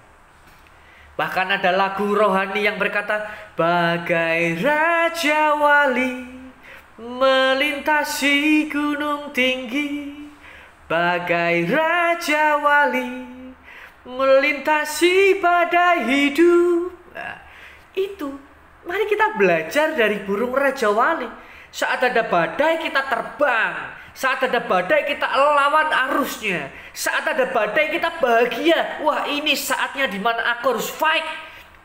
[1.22, 6.26] Bahkan ada lagu rohani yang berkata, Bagai Raja Wali
[6.98, 10.18] melintasi gunung tinggi,
[10.90, 13.30] Bagai Raja Wali
[14.02, 16.90] melintasi badai hidup.
[17.14, 17.38] Nah,
[17.94, 18.34] itu,
[18.90, 21.30] mari kita belajar dari burung Raja Wali.
[21.70, 26.68] Saat ada badai kita terbang, saat ada badai kita lawan arusnya.
[26.92, 29.00] Saat ada badai kita bahagia.
[29.04, 31.24] Wah ini saatnya di mana aku harus fight.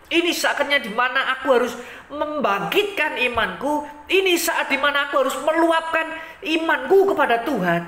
[0.06, 1.74] Ini saatnya di mana aku harus
[2.10, 3.86] membangkitkan imanku.
[4.06, 6.06] Ini saat di mana aku harus meluapkan
[6.42, 7.82] imanku kepada Tuhan.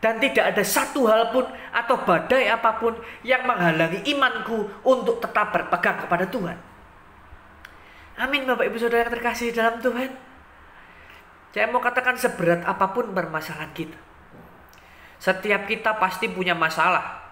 [0.00, 2.92] Dan tidak ada satu hal pun atau badai apa pun
[3.24, 6.58] yang menghalangi imanku untuk tetap berpegang kepada Tuhan.
[8.20, 10.33] Amin Bapak Ibu Saudara yang terkasih dalam Tuhan.
[11.54, 13.94] Saya mau katakan seberat apa pun permasalahan kita.
[15.22, 17.22] Setiap kita pasti punya masalah.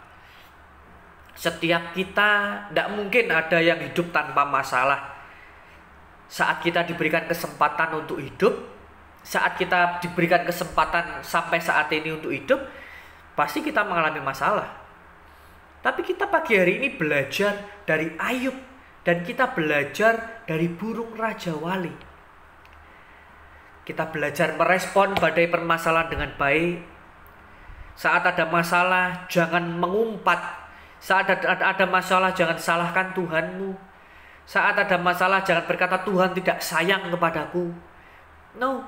[1.35, 2.31] Setiap kita
[2.71, 5.11] tidak mungkin ada yang hidup tanpa masalah.
[6.31, 8.55] Saat kita diberikan kesempatan untuk hidup,
[9.27, 12.63] saat kita diberikan kesempatan sampai saat ini untuk hidup,
[13.35, 14.71] pasti kita mengalami masalah.
[15.83, 18.55] Tapi kita pagi hari ini belajar dari Ayub
[19.03, 22.12] dan kita belajar dari burung Raja Wali
[23.83, 26.87] Kita belajar merespon badai permasalahan dengan baik.
[27.99, 30.39] Saat ada masalah, jangan mengumpat.
[31.03, 33.75] Saat ada, ada, masalah, jangan salahkan Tuhanmu.
[34.47, 37.75] Saat ada masalah, jangan berkata Tuhan tidak sayang kepadaku.
[38.59, 38.87] No.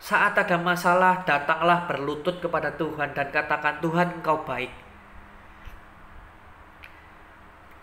[0.00, 4.72] Saat ada masalah, datanglah berlutut kepada Tuhan dan katakan, Tuhan engkau baik.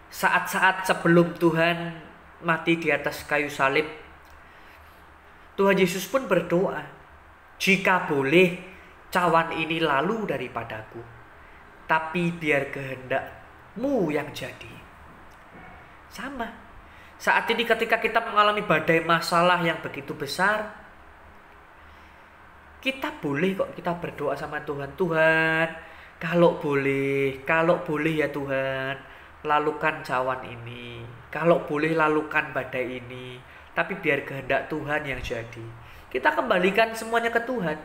[0.10, 1.94] Saat-saat sebelum Tuhan
[2.42, 3.86] mati di atas kayu salib,
[5.58, 6.86] Tuhan Yesus pun berdoa,
[7.58, 8.62] "Jika boleh,
[9.10, 11.02] cawan ini lalu daripadaku,
[11.90, 14.76] tapi biar kehendakmu yang jadi."
[16.14, 16.46] Sama.
[17.18, 20.70] Saat ini ketika kita mengalami badai masalah yang begitu besar,
[22.78, 24.94] kita boleh kok kita berdoa sama Tuhan.
[24.94, 25.68] Tuhan,
[26.22, 28.94] kalau boleh, kalau boleh ya Tuhan,
[29.42, 31.02] lalukan cawan ini.
[31.34, 35.66] Kalau boleh lalukan badai ini tapi biar kehendak Tuhan yang jadi.
[36.10, 37.78] Kita kembalikan semuanya ke Tuhan.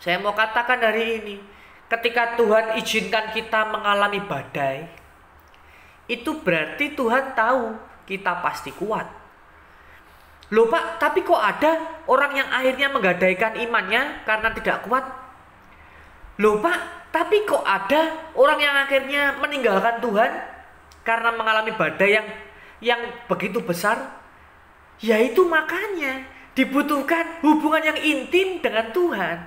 [0.00, 1.36] Saya mau katakan hari ini,
[1.92, 4.88] ketika Tuhan izinkan kita mengalami badai,
[6.08, 7.76] itu berarti Tuhan tahu
[8.08, 9.04] kita pasti kuat.
[10.48, 15.04] Loh Pak, tapi kok ada orang yang akhirnya menggadaikan imannya karena tidak kuat?
[16.40, 20.30] Loh Pak, tapi kok ada orang yang akhirnya meninggalkan Tuhan
[21.04, 22.26] karena mengalami badai yang
[22.78, 24.18] yang begitu besar,
[25.02, 29.38] yaitu makanya dibutuhkan hubungan yang intim dengan Tuhan.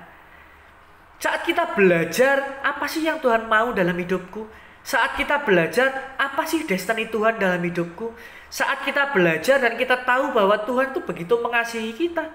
[1.22, 4.48] Saat kita belajar apa sih yang Tuhan mau dalam hidupku?
[4.82, 8.10] Saat kita belajar apa sih destiny Tuhan dalam hidupku?
[8.50, 12.26] Saat kita belajar dan kita tahu bahwa Tuhan itu begitu mengasihi kita,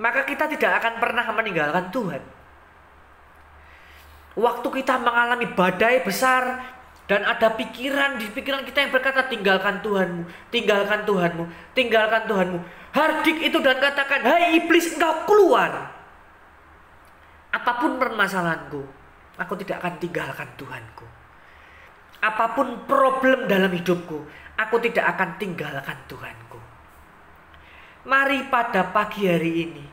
[0.00, 2.22] maka kita tidak akan pernah meninggalkan Tuhan.
[4.36, 6.60] Waktu kita mengalami badai besar,
[7.06, 12.58] dan ada pikiran di pikiran kita yang berkata tinggalkan Tuhanmu, tinggalkan Tuhanmu, tinggalkan Tuhanmu.
[12.90, 15.94] Hardik itu dan katakan, hai iblis engkau keluar.
[17.54, 18.82] Apa pun permasalahanku,
[19.38, 21.06] aku tidak akan tinggalkan Tuhanku.
[22.26, 24.26] Apa pun problem dalam hidupku,
[24.58, 26.58] aku tidak akan tinggalkan Tuhanku.
[28.02, 29.84] Mari pada pagi hari ini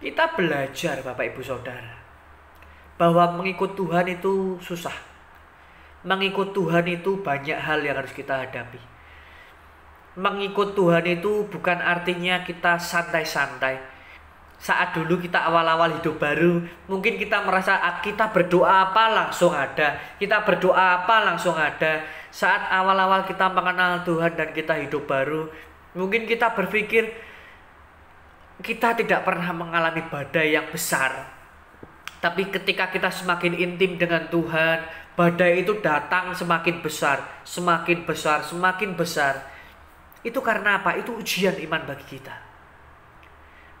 [0.00, 1.96] kita belajar Bapak Ibu Saudara
[2.96, 5.13] bahwa mengikut Tuhan itu susah
[6.04, 8.78] mengikut Tuhan itu banyak hal yang harus kita hadapi.
[10.14, 13.96] Mengikut Tuhan itu bukan artinya kita santai-santai.
[14.54, 19.98] Saat dulu kita awal-awal hidup baru, mungkin kita merasa ah, kita berdoa apa langsung ada.
[20.16, 22.06] Kita berdoa apa langsung ada.
[22.30, 25.50] Saat awal-awal kita mengenal Tuhan dan kita hidup baru,
[25.98, 27.10] mungkin kita berpikir
[28.62, 31.34] kita tidak pernah mengalami badai yang besar.
[32.22, 38.98] Tapi ketika kita semakin intim dengan Tuhan, badai itu datang semakin besar, semakin besar, semakin
[38.98, 39.34] besar.
[40.26, 40.98] Itu karena apa?
[40.98, 42.34] Itu ujian iman bagi kita.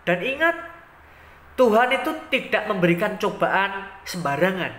[0.04, 0.56] Dan ingat,
[1.54, 4.72] Tuhan itu tidak memberikan cobaan sembarangan.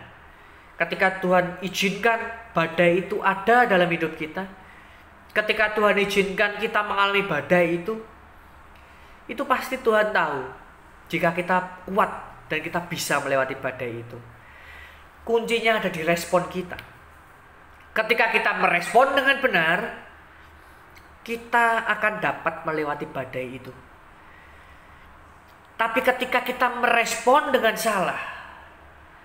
[0.76, 2.20] Ketika Tuhan izinkan
[2.52, 4.44] badai itu ada dalam hidup kita,
[5.32, 7.96] ketika Tuhan izinkan kita mengalami badai itu,
[9.26, 10.40] itu pasti Tuhan tahu
[11.10, 12.12] jika kita kuat
[12.52, 14.35] dan kita bisa melewati badai itu.
[15.26, 16.78] Kuncinya ada di respon kita.
[17.98, 19.80] Ketika kita merespon dengan benar,
[21.26, 23.74] kita akan dapat melewati badai itu.
[25.76, 28.22] Tapi ketika kita merespon dengan salah,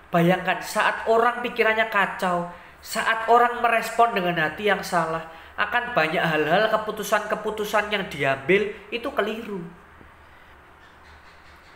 [0.09, 2.49] bayangkan saat orang pikirannya kacau,
[2.81, 9.61] saat orang merespon dengan hati yang salah, akan banyak hal-hal keputusan-keputusan yang diambil itu keliru.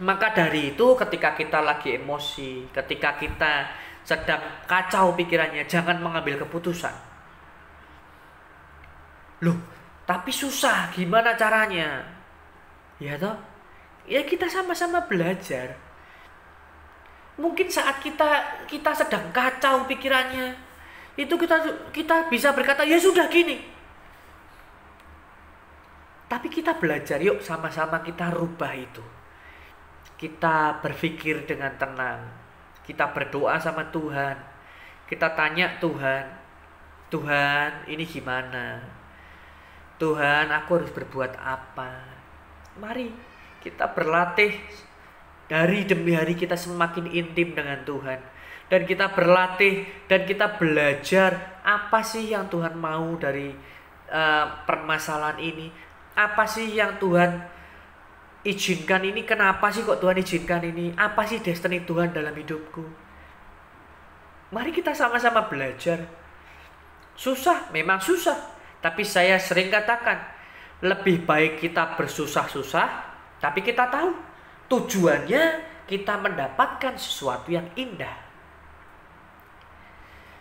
[0.02, 3.54] Maka dari itu ketika kita lagi emosi, ketika kita
[4.06, 4.40] sedang
[4.70, 6.94] kacau pikirannya, jangan mengambil keputusan.
[9.42, 9.58] Loh,
[10.06, 12.06] tapi susah, gimana caranya?
[13.02, 13.36] Ya toh?
[14.06, 15.76] Ya kita sama-sama belajar.
[17.36, 20.56] Mungkin saat kita kita sedang kacau pikirannya,
[21.20, 23.60] itu kita kita bisa berkata ya sudah gini.
[26.30, 29.04] Tapi kita belajar yuk sama-sama kita rubah itu.
[30.16, 32.45] Kita berpikir dengan tenang,
[32.86, 34.38] kita berdoa sama Tuhan.
[35.06, 36.26] Kita tanya Tuhan,
[37.14, 38.82] Tuhan ini gimana?
[40.02, 41.94] Tuhan aku harus berbuat apa?
[42.82, 43.10] Mari
[43.62, 44.58] kita berlatih
[45.46, 48.20] dari demi hari kita semakin intim dengan Tuhan.
[48.66, 53.54] Dan kita berlatih dan kita belajar apa sih yang Tuhan mau dari
[54.10, 55.70] uh, permasalahan ini.
[56.18, 57.55] Apa sih yang Tuhan
[58.46, 62.86] izinkan ini kenapa sih kok Tuhan izinkan ini apa sih destiny Tuhan dalam hidupku
[64.54, 66.06] mari kita sama-sama belajar
[67.18, 70.36] susah memang susah tapi saya sering katakan
[70.86, 72.88] lebih baik kita bersusah-susah,
[73.42, 74.14] tapi kita tahu
[74.70, 75.44] tujuannya
[75.90, 78.14] kita mendapatkan sesuatu yang indah.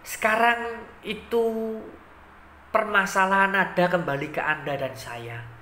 [0.04, 1.80] Sekarang itu
[2.68, 5.53] permasalahan ada kembali ke Anda dan saya.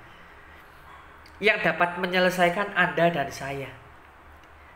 [1.43, 3.67] Yang dapat menyelesaikan Anda dan saya.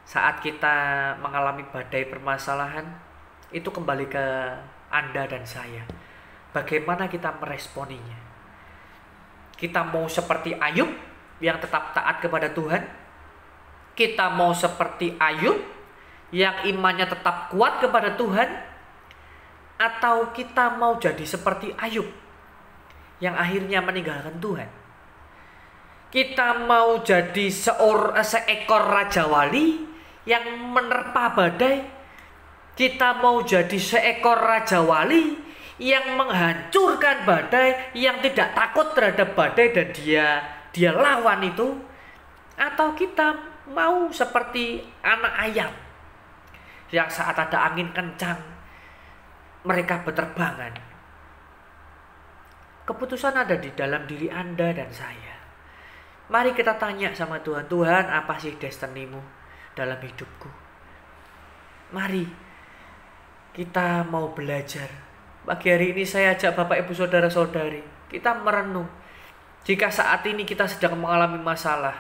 [0.03, 2.91] Saat kita mengalami badai permasalahan,
[3.55, 4.27] itu kembali ke
[4.91, 5.87] Anda dan saya.
[6.51, 8.19] Bagaimana kita meresponinya?
[9.55, 10.91] Kita mau seperti Ayub
[11.39, 12.83] yang tetap taat kepada Tuhan?
[13.95, 15.63] Kita mau seperti Ayub
[16.35, 18.75] yang imannya tetap kuat kepada Tuhan?
[19.77, 22.09] atau kita mau jadi seperti Ayub
[23.21, 24.69] yang akhirnya meninggalkan Tuhan.
[26.07, 29.83] Kita mau jadi seor, seekor raja wali
[30.25, 31.83] yang menerpa badai.
[32.77, 35.35] Kita mau jadi seekor raja wali
[35.77, 40.27] yang menghancurkan badai, yang tidak takut terhadap badai dan dia
[40.71, 41.75] dia lawan itu.
[42.57, 43.37] Atau kita
[43.75, 45.73] mau seperti anak ayam
[46.95, 48.39] yang saat ada angin kencang
[49.67, 50.71] mereka berterbangan.
[52.87, 55.26] Keputusan ada di dalam diri Anda dan saya.
[56.27, 59.23] Mari kita tanya sama Tuhan, Tuhan apa sih destinimu
[59.79, 60.51] dalam hidupku?
[61.95, 62.27] Mari
[63.55, 64.91] kita mau belajar.
[65.47, 68.91] Pagi hari ini saya ajak Bapak Ibu Saudara-saudari, kita merenung.
[69.63, 71.95] Jika saat ini kita sedang mengalami masalah,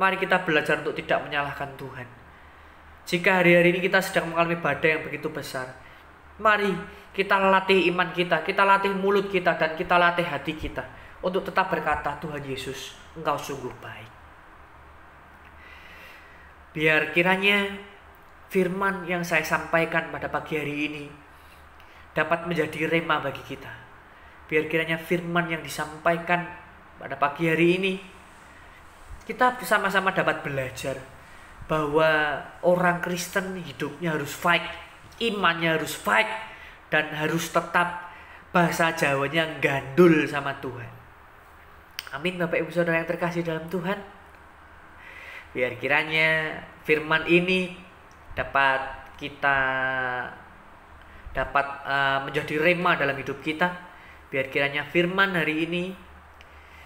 [0.00, 2.08] mari kita belajar untuk tidak menyalahkan Tuhan.
[3.04, 5.68] Jika hari-hari ini kita sedang mengalami badai yang begitu besar,
[6.36, 6.68] Mari
[7.16, 10.84] kita latih iman kita, kita latih mulut kita, dan kita latih hati kita
[11.26, 14.10] untuk tetap berkata, Tuhan Yesus, Engkau sungguh baik.
[16.70, 17.66] Biar kiranya
[18.46, 21.04] firman yang saya sampaikan pada pagi hari ini
[22.14, 23.72] dapat menjadi rema bagi kita.
[24.46, 26.46] Biar kiranya firman yang disampaikan
[27.02, 27.94] pada pagi hari ini
[29.26, 31.02] kita bersama-sama dapat belajar
[31.66, 34.62] bahwa orang Kristen hidupnya harus fight
[35.18, 36.28] imannya harus fight
[36.92, 38.12] dan harus tetap
[38.52, 40.95] bahasa Jawanya gandul sama Tuhan.
[42.14, 43.98] Amin Bapak Ibu Saudara yang terkasih dalam Tuhan.
[45.50, 47.74] Biar kiranya firman ini
[48.38, 49.58] dapat kita
[51.34, 53.74] dapat uh, menjadi rema dalam hidup kita.
[54.30, 55.84] Biar kiranya firman hari ini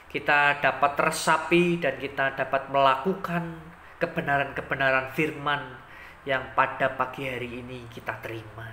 [0.08, 3.60] kita dapat tersapi dan kita dapat melakukan
[4.00, 5.76] kebenaran-kebenaran firman
[6.24, 8.72] yang pada pagi hari ini kita terima.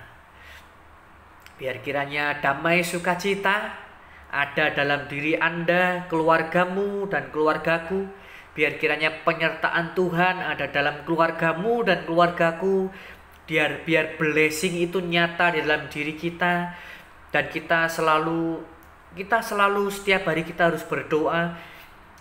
[1.60, 3.87] Biar kiranya damai sukacita
[4.28, 8.04] ada dalam diri Anda, keluargamu, dan keluargaku.
[8.52, 12.92] Biar kiranya penyertaan Tuhan ada dalam keluargamu dan keluargaku.
[13.48, 16.76] Biar biar blessing itu nyata di dalam diri kita
[17.32, 18.60] dan kita selalu
[19.16, 21.56] kita selalu setiap hari kita harus berdoa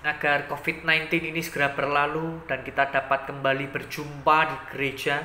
[0.08, 5.20] agar COVID-19 ini segera berlalu dan kita dapat kembali berjumpa di gereja,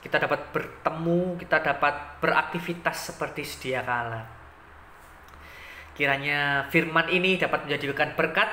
[0.00, 4.37] kita dapat bertemu, kita dapat beraktivitas seperti sedia kala.
[5.98, 8.46] Kiranya firman ini dapat menjadikan berkat,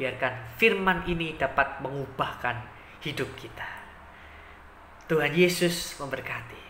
[0.00, 2.64] biarkan firman ini dapat mengubahkan
[3.04, 3.68] hidup kita.
[5.04, 6.64] Tuhan Yesus memberkati.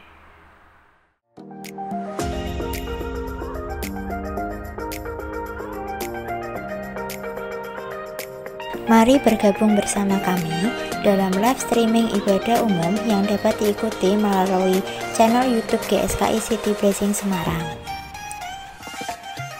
[8.90, 10.74] Mari bergabung bersama kami
[11.06, 14.82] dalam live streaming ibadah umum yang dapat diikuti melalui
[15.14, 17.87] channel YouTube GSKI City Blessing Semarang.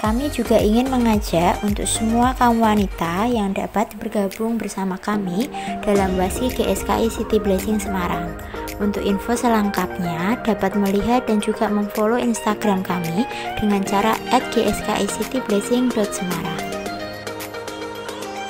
[0.08, 5.52] Kami juga ingin mengajak untuk semua kaum wanita yang dapat bergabung bersama kami
[5.84, 8.32] dalam wasi GSKI City Blessing Semarang.
[8.80, 13.28] Untuk info selengkapnya dapat melihat dan juga memfollow Instagram kami
[13.60, 16.67] dengan cara @gskiCityblessing.semarang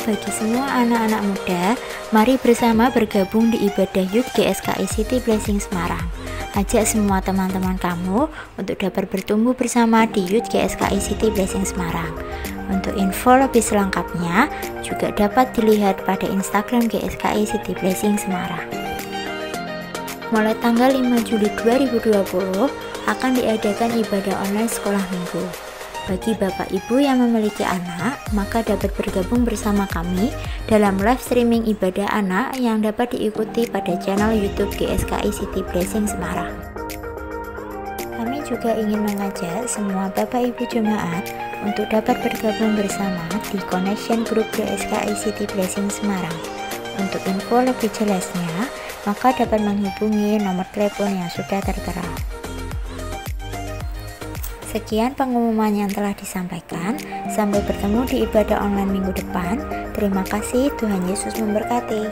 [0.09, 1.65] bagi semua anak-anak muda,
[2.17, 6.01] mari bersama bergabung di ibadah Youth GSKI City Blessing Semarang.
[6.57, 8.25] Ajak semua teman-teman kamu
[8.57, 12.09] untuk dapat bertumbuh bersama di Youth GSKI City Blessing Semarang.
[12.73, 14.49] Untuk info lebih selengkapnya
[14.81, 18.65] juga dapat dilihat pada Instagram GSKI City Blessing Semarang.
[20.33, 22.25] Mulai tanggal 5 Juli 2020
[23.13, 25.68] akan diadakan ibadah online sekolah minggu.
[26.09, 30.33] Bagi Bapak Ibu yang memiliki anak, maka dapat bergabung bersama kami
[30.65, 36.49] dalam live streaming ibadah anak yang dapat diikuti pada channel YouTube GSKI City Blessing Semarang.
[38.17, 41.29] Kami juga ingin mengajak semua Bapak Ibu jemaat
[41.61, 46.35] untuk dapat bergabung bersama di Connection Group GSKI City Blessing Semarang.
[46.97, 48.65] Untuk info lebih jelasnya,
[49.05, 52.38] maka dapat menghubungi nomor telepon yang sudah tertera.
[54.69, 57.01] Sekian pengumuman yang telah disampaikan.
[57.33, 59.65] Sampai bertemu di ibadah online minggu depan.
[59.97, 62.05] Terima kasih, Tuhan Yesus memberkati.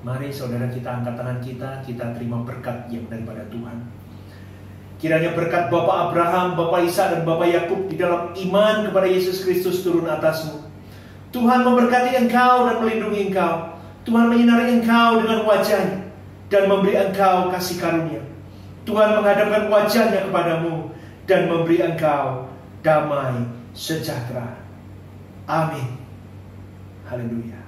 [0.00, 3.84] Mari saudara kita angkat tangan kita, kita terima berkat yang daripada Tuhan.
[4.96, 9.84] Kiranya berkat Bapak Abraham, Bapak Isa dan Bapak Yakub di dalam iman kepada Yesus Kristus
[9.84, 10.64] turun atasmu.
[11.28, 13.76] Tuhan memberkati engkau dan melindungi engkau.
[14.08, 16.08] Tuhan menyinari engkau dengan wajahnya
[16.48, 18.33] dan memberi engkau kasih karunia.
[18.84, 20.92] Tuhan menghadapkan wajahnya kepadamu
[21.24, 22.52] dan memberi engkau
[22.84, 24.60] damai sejahtera.
[25.48, 25.96] Amin.
[27.08, 27.63] Haleluya.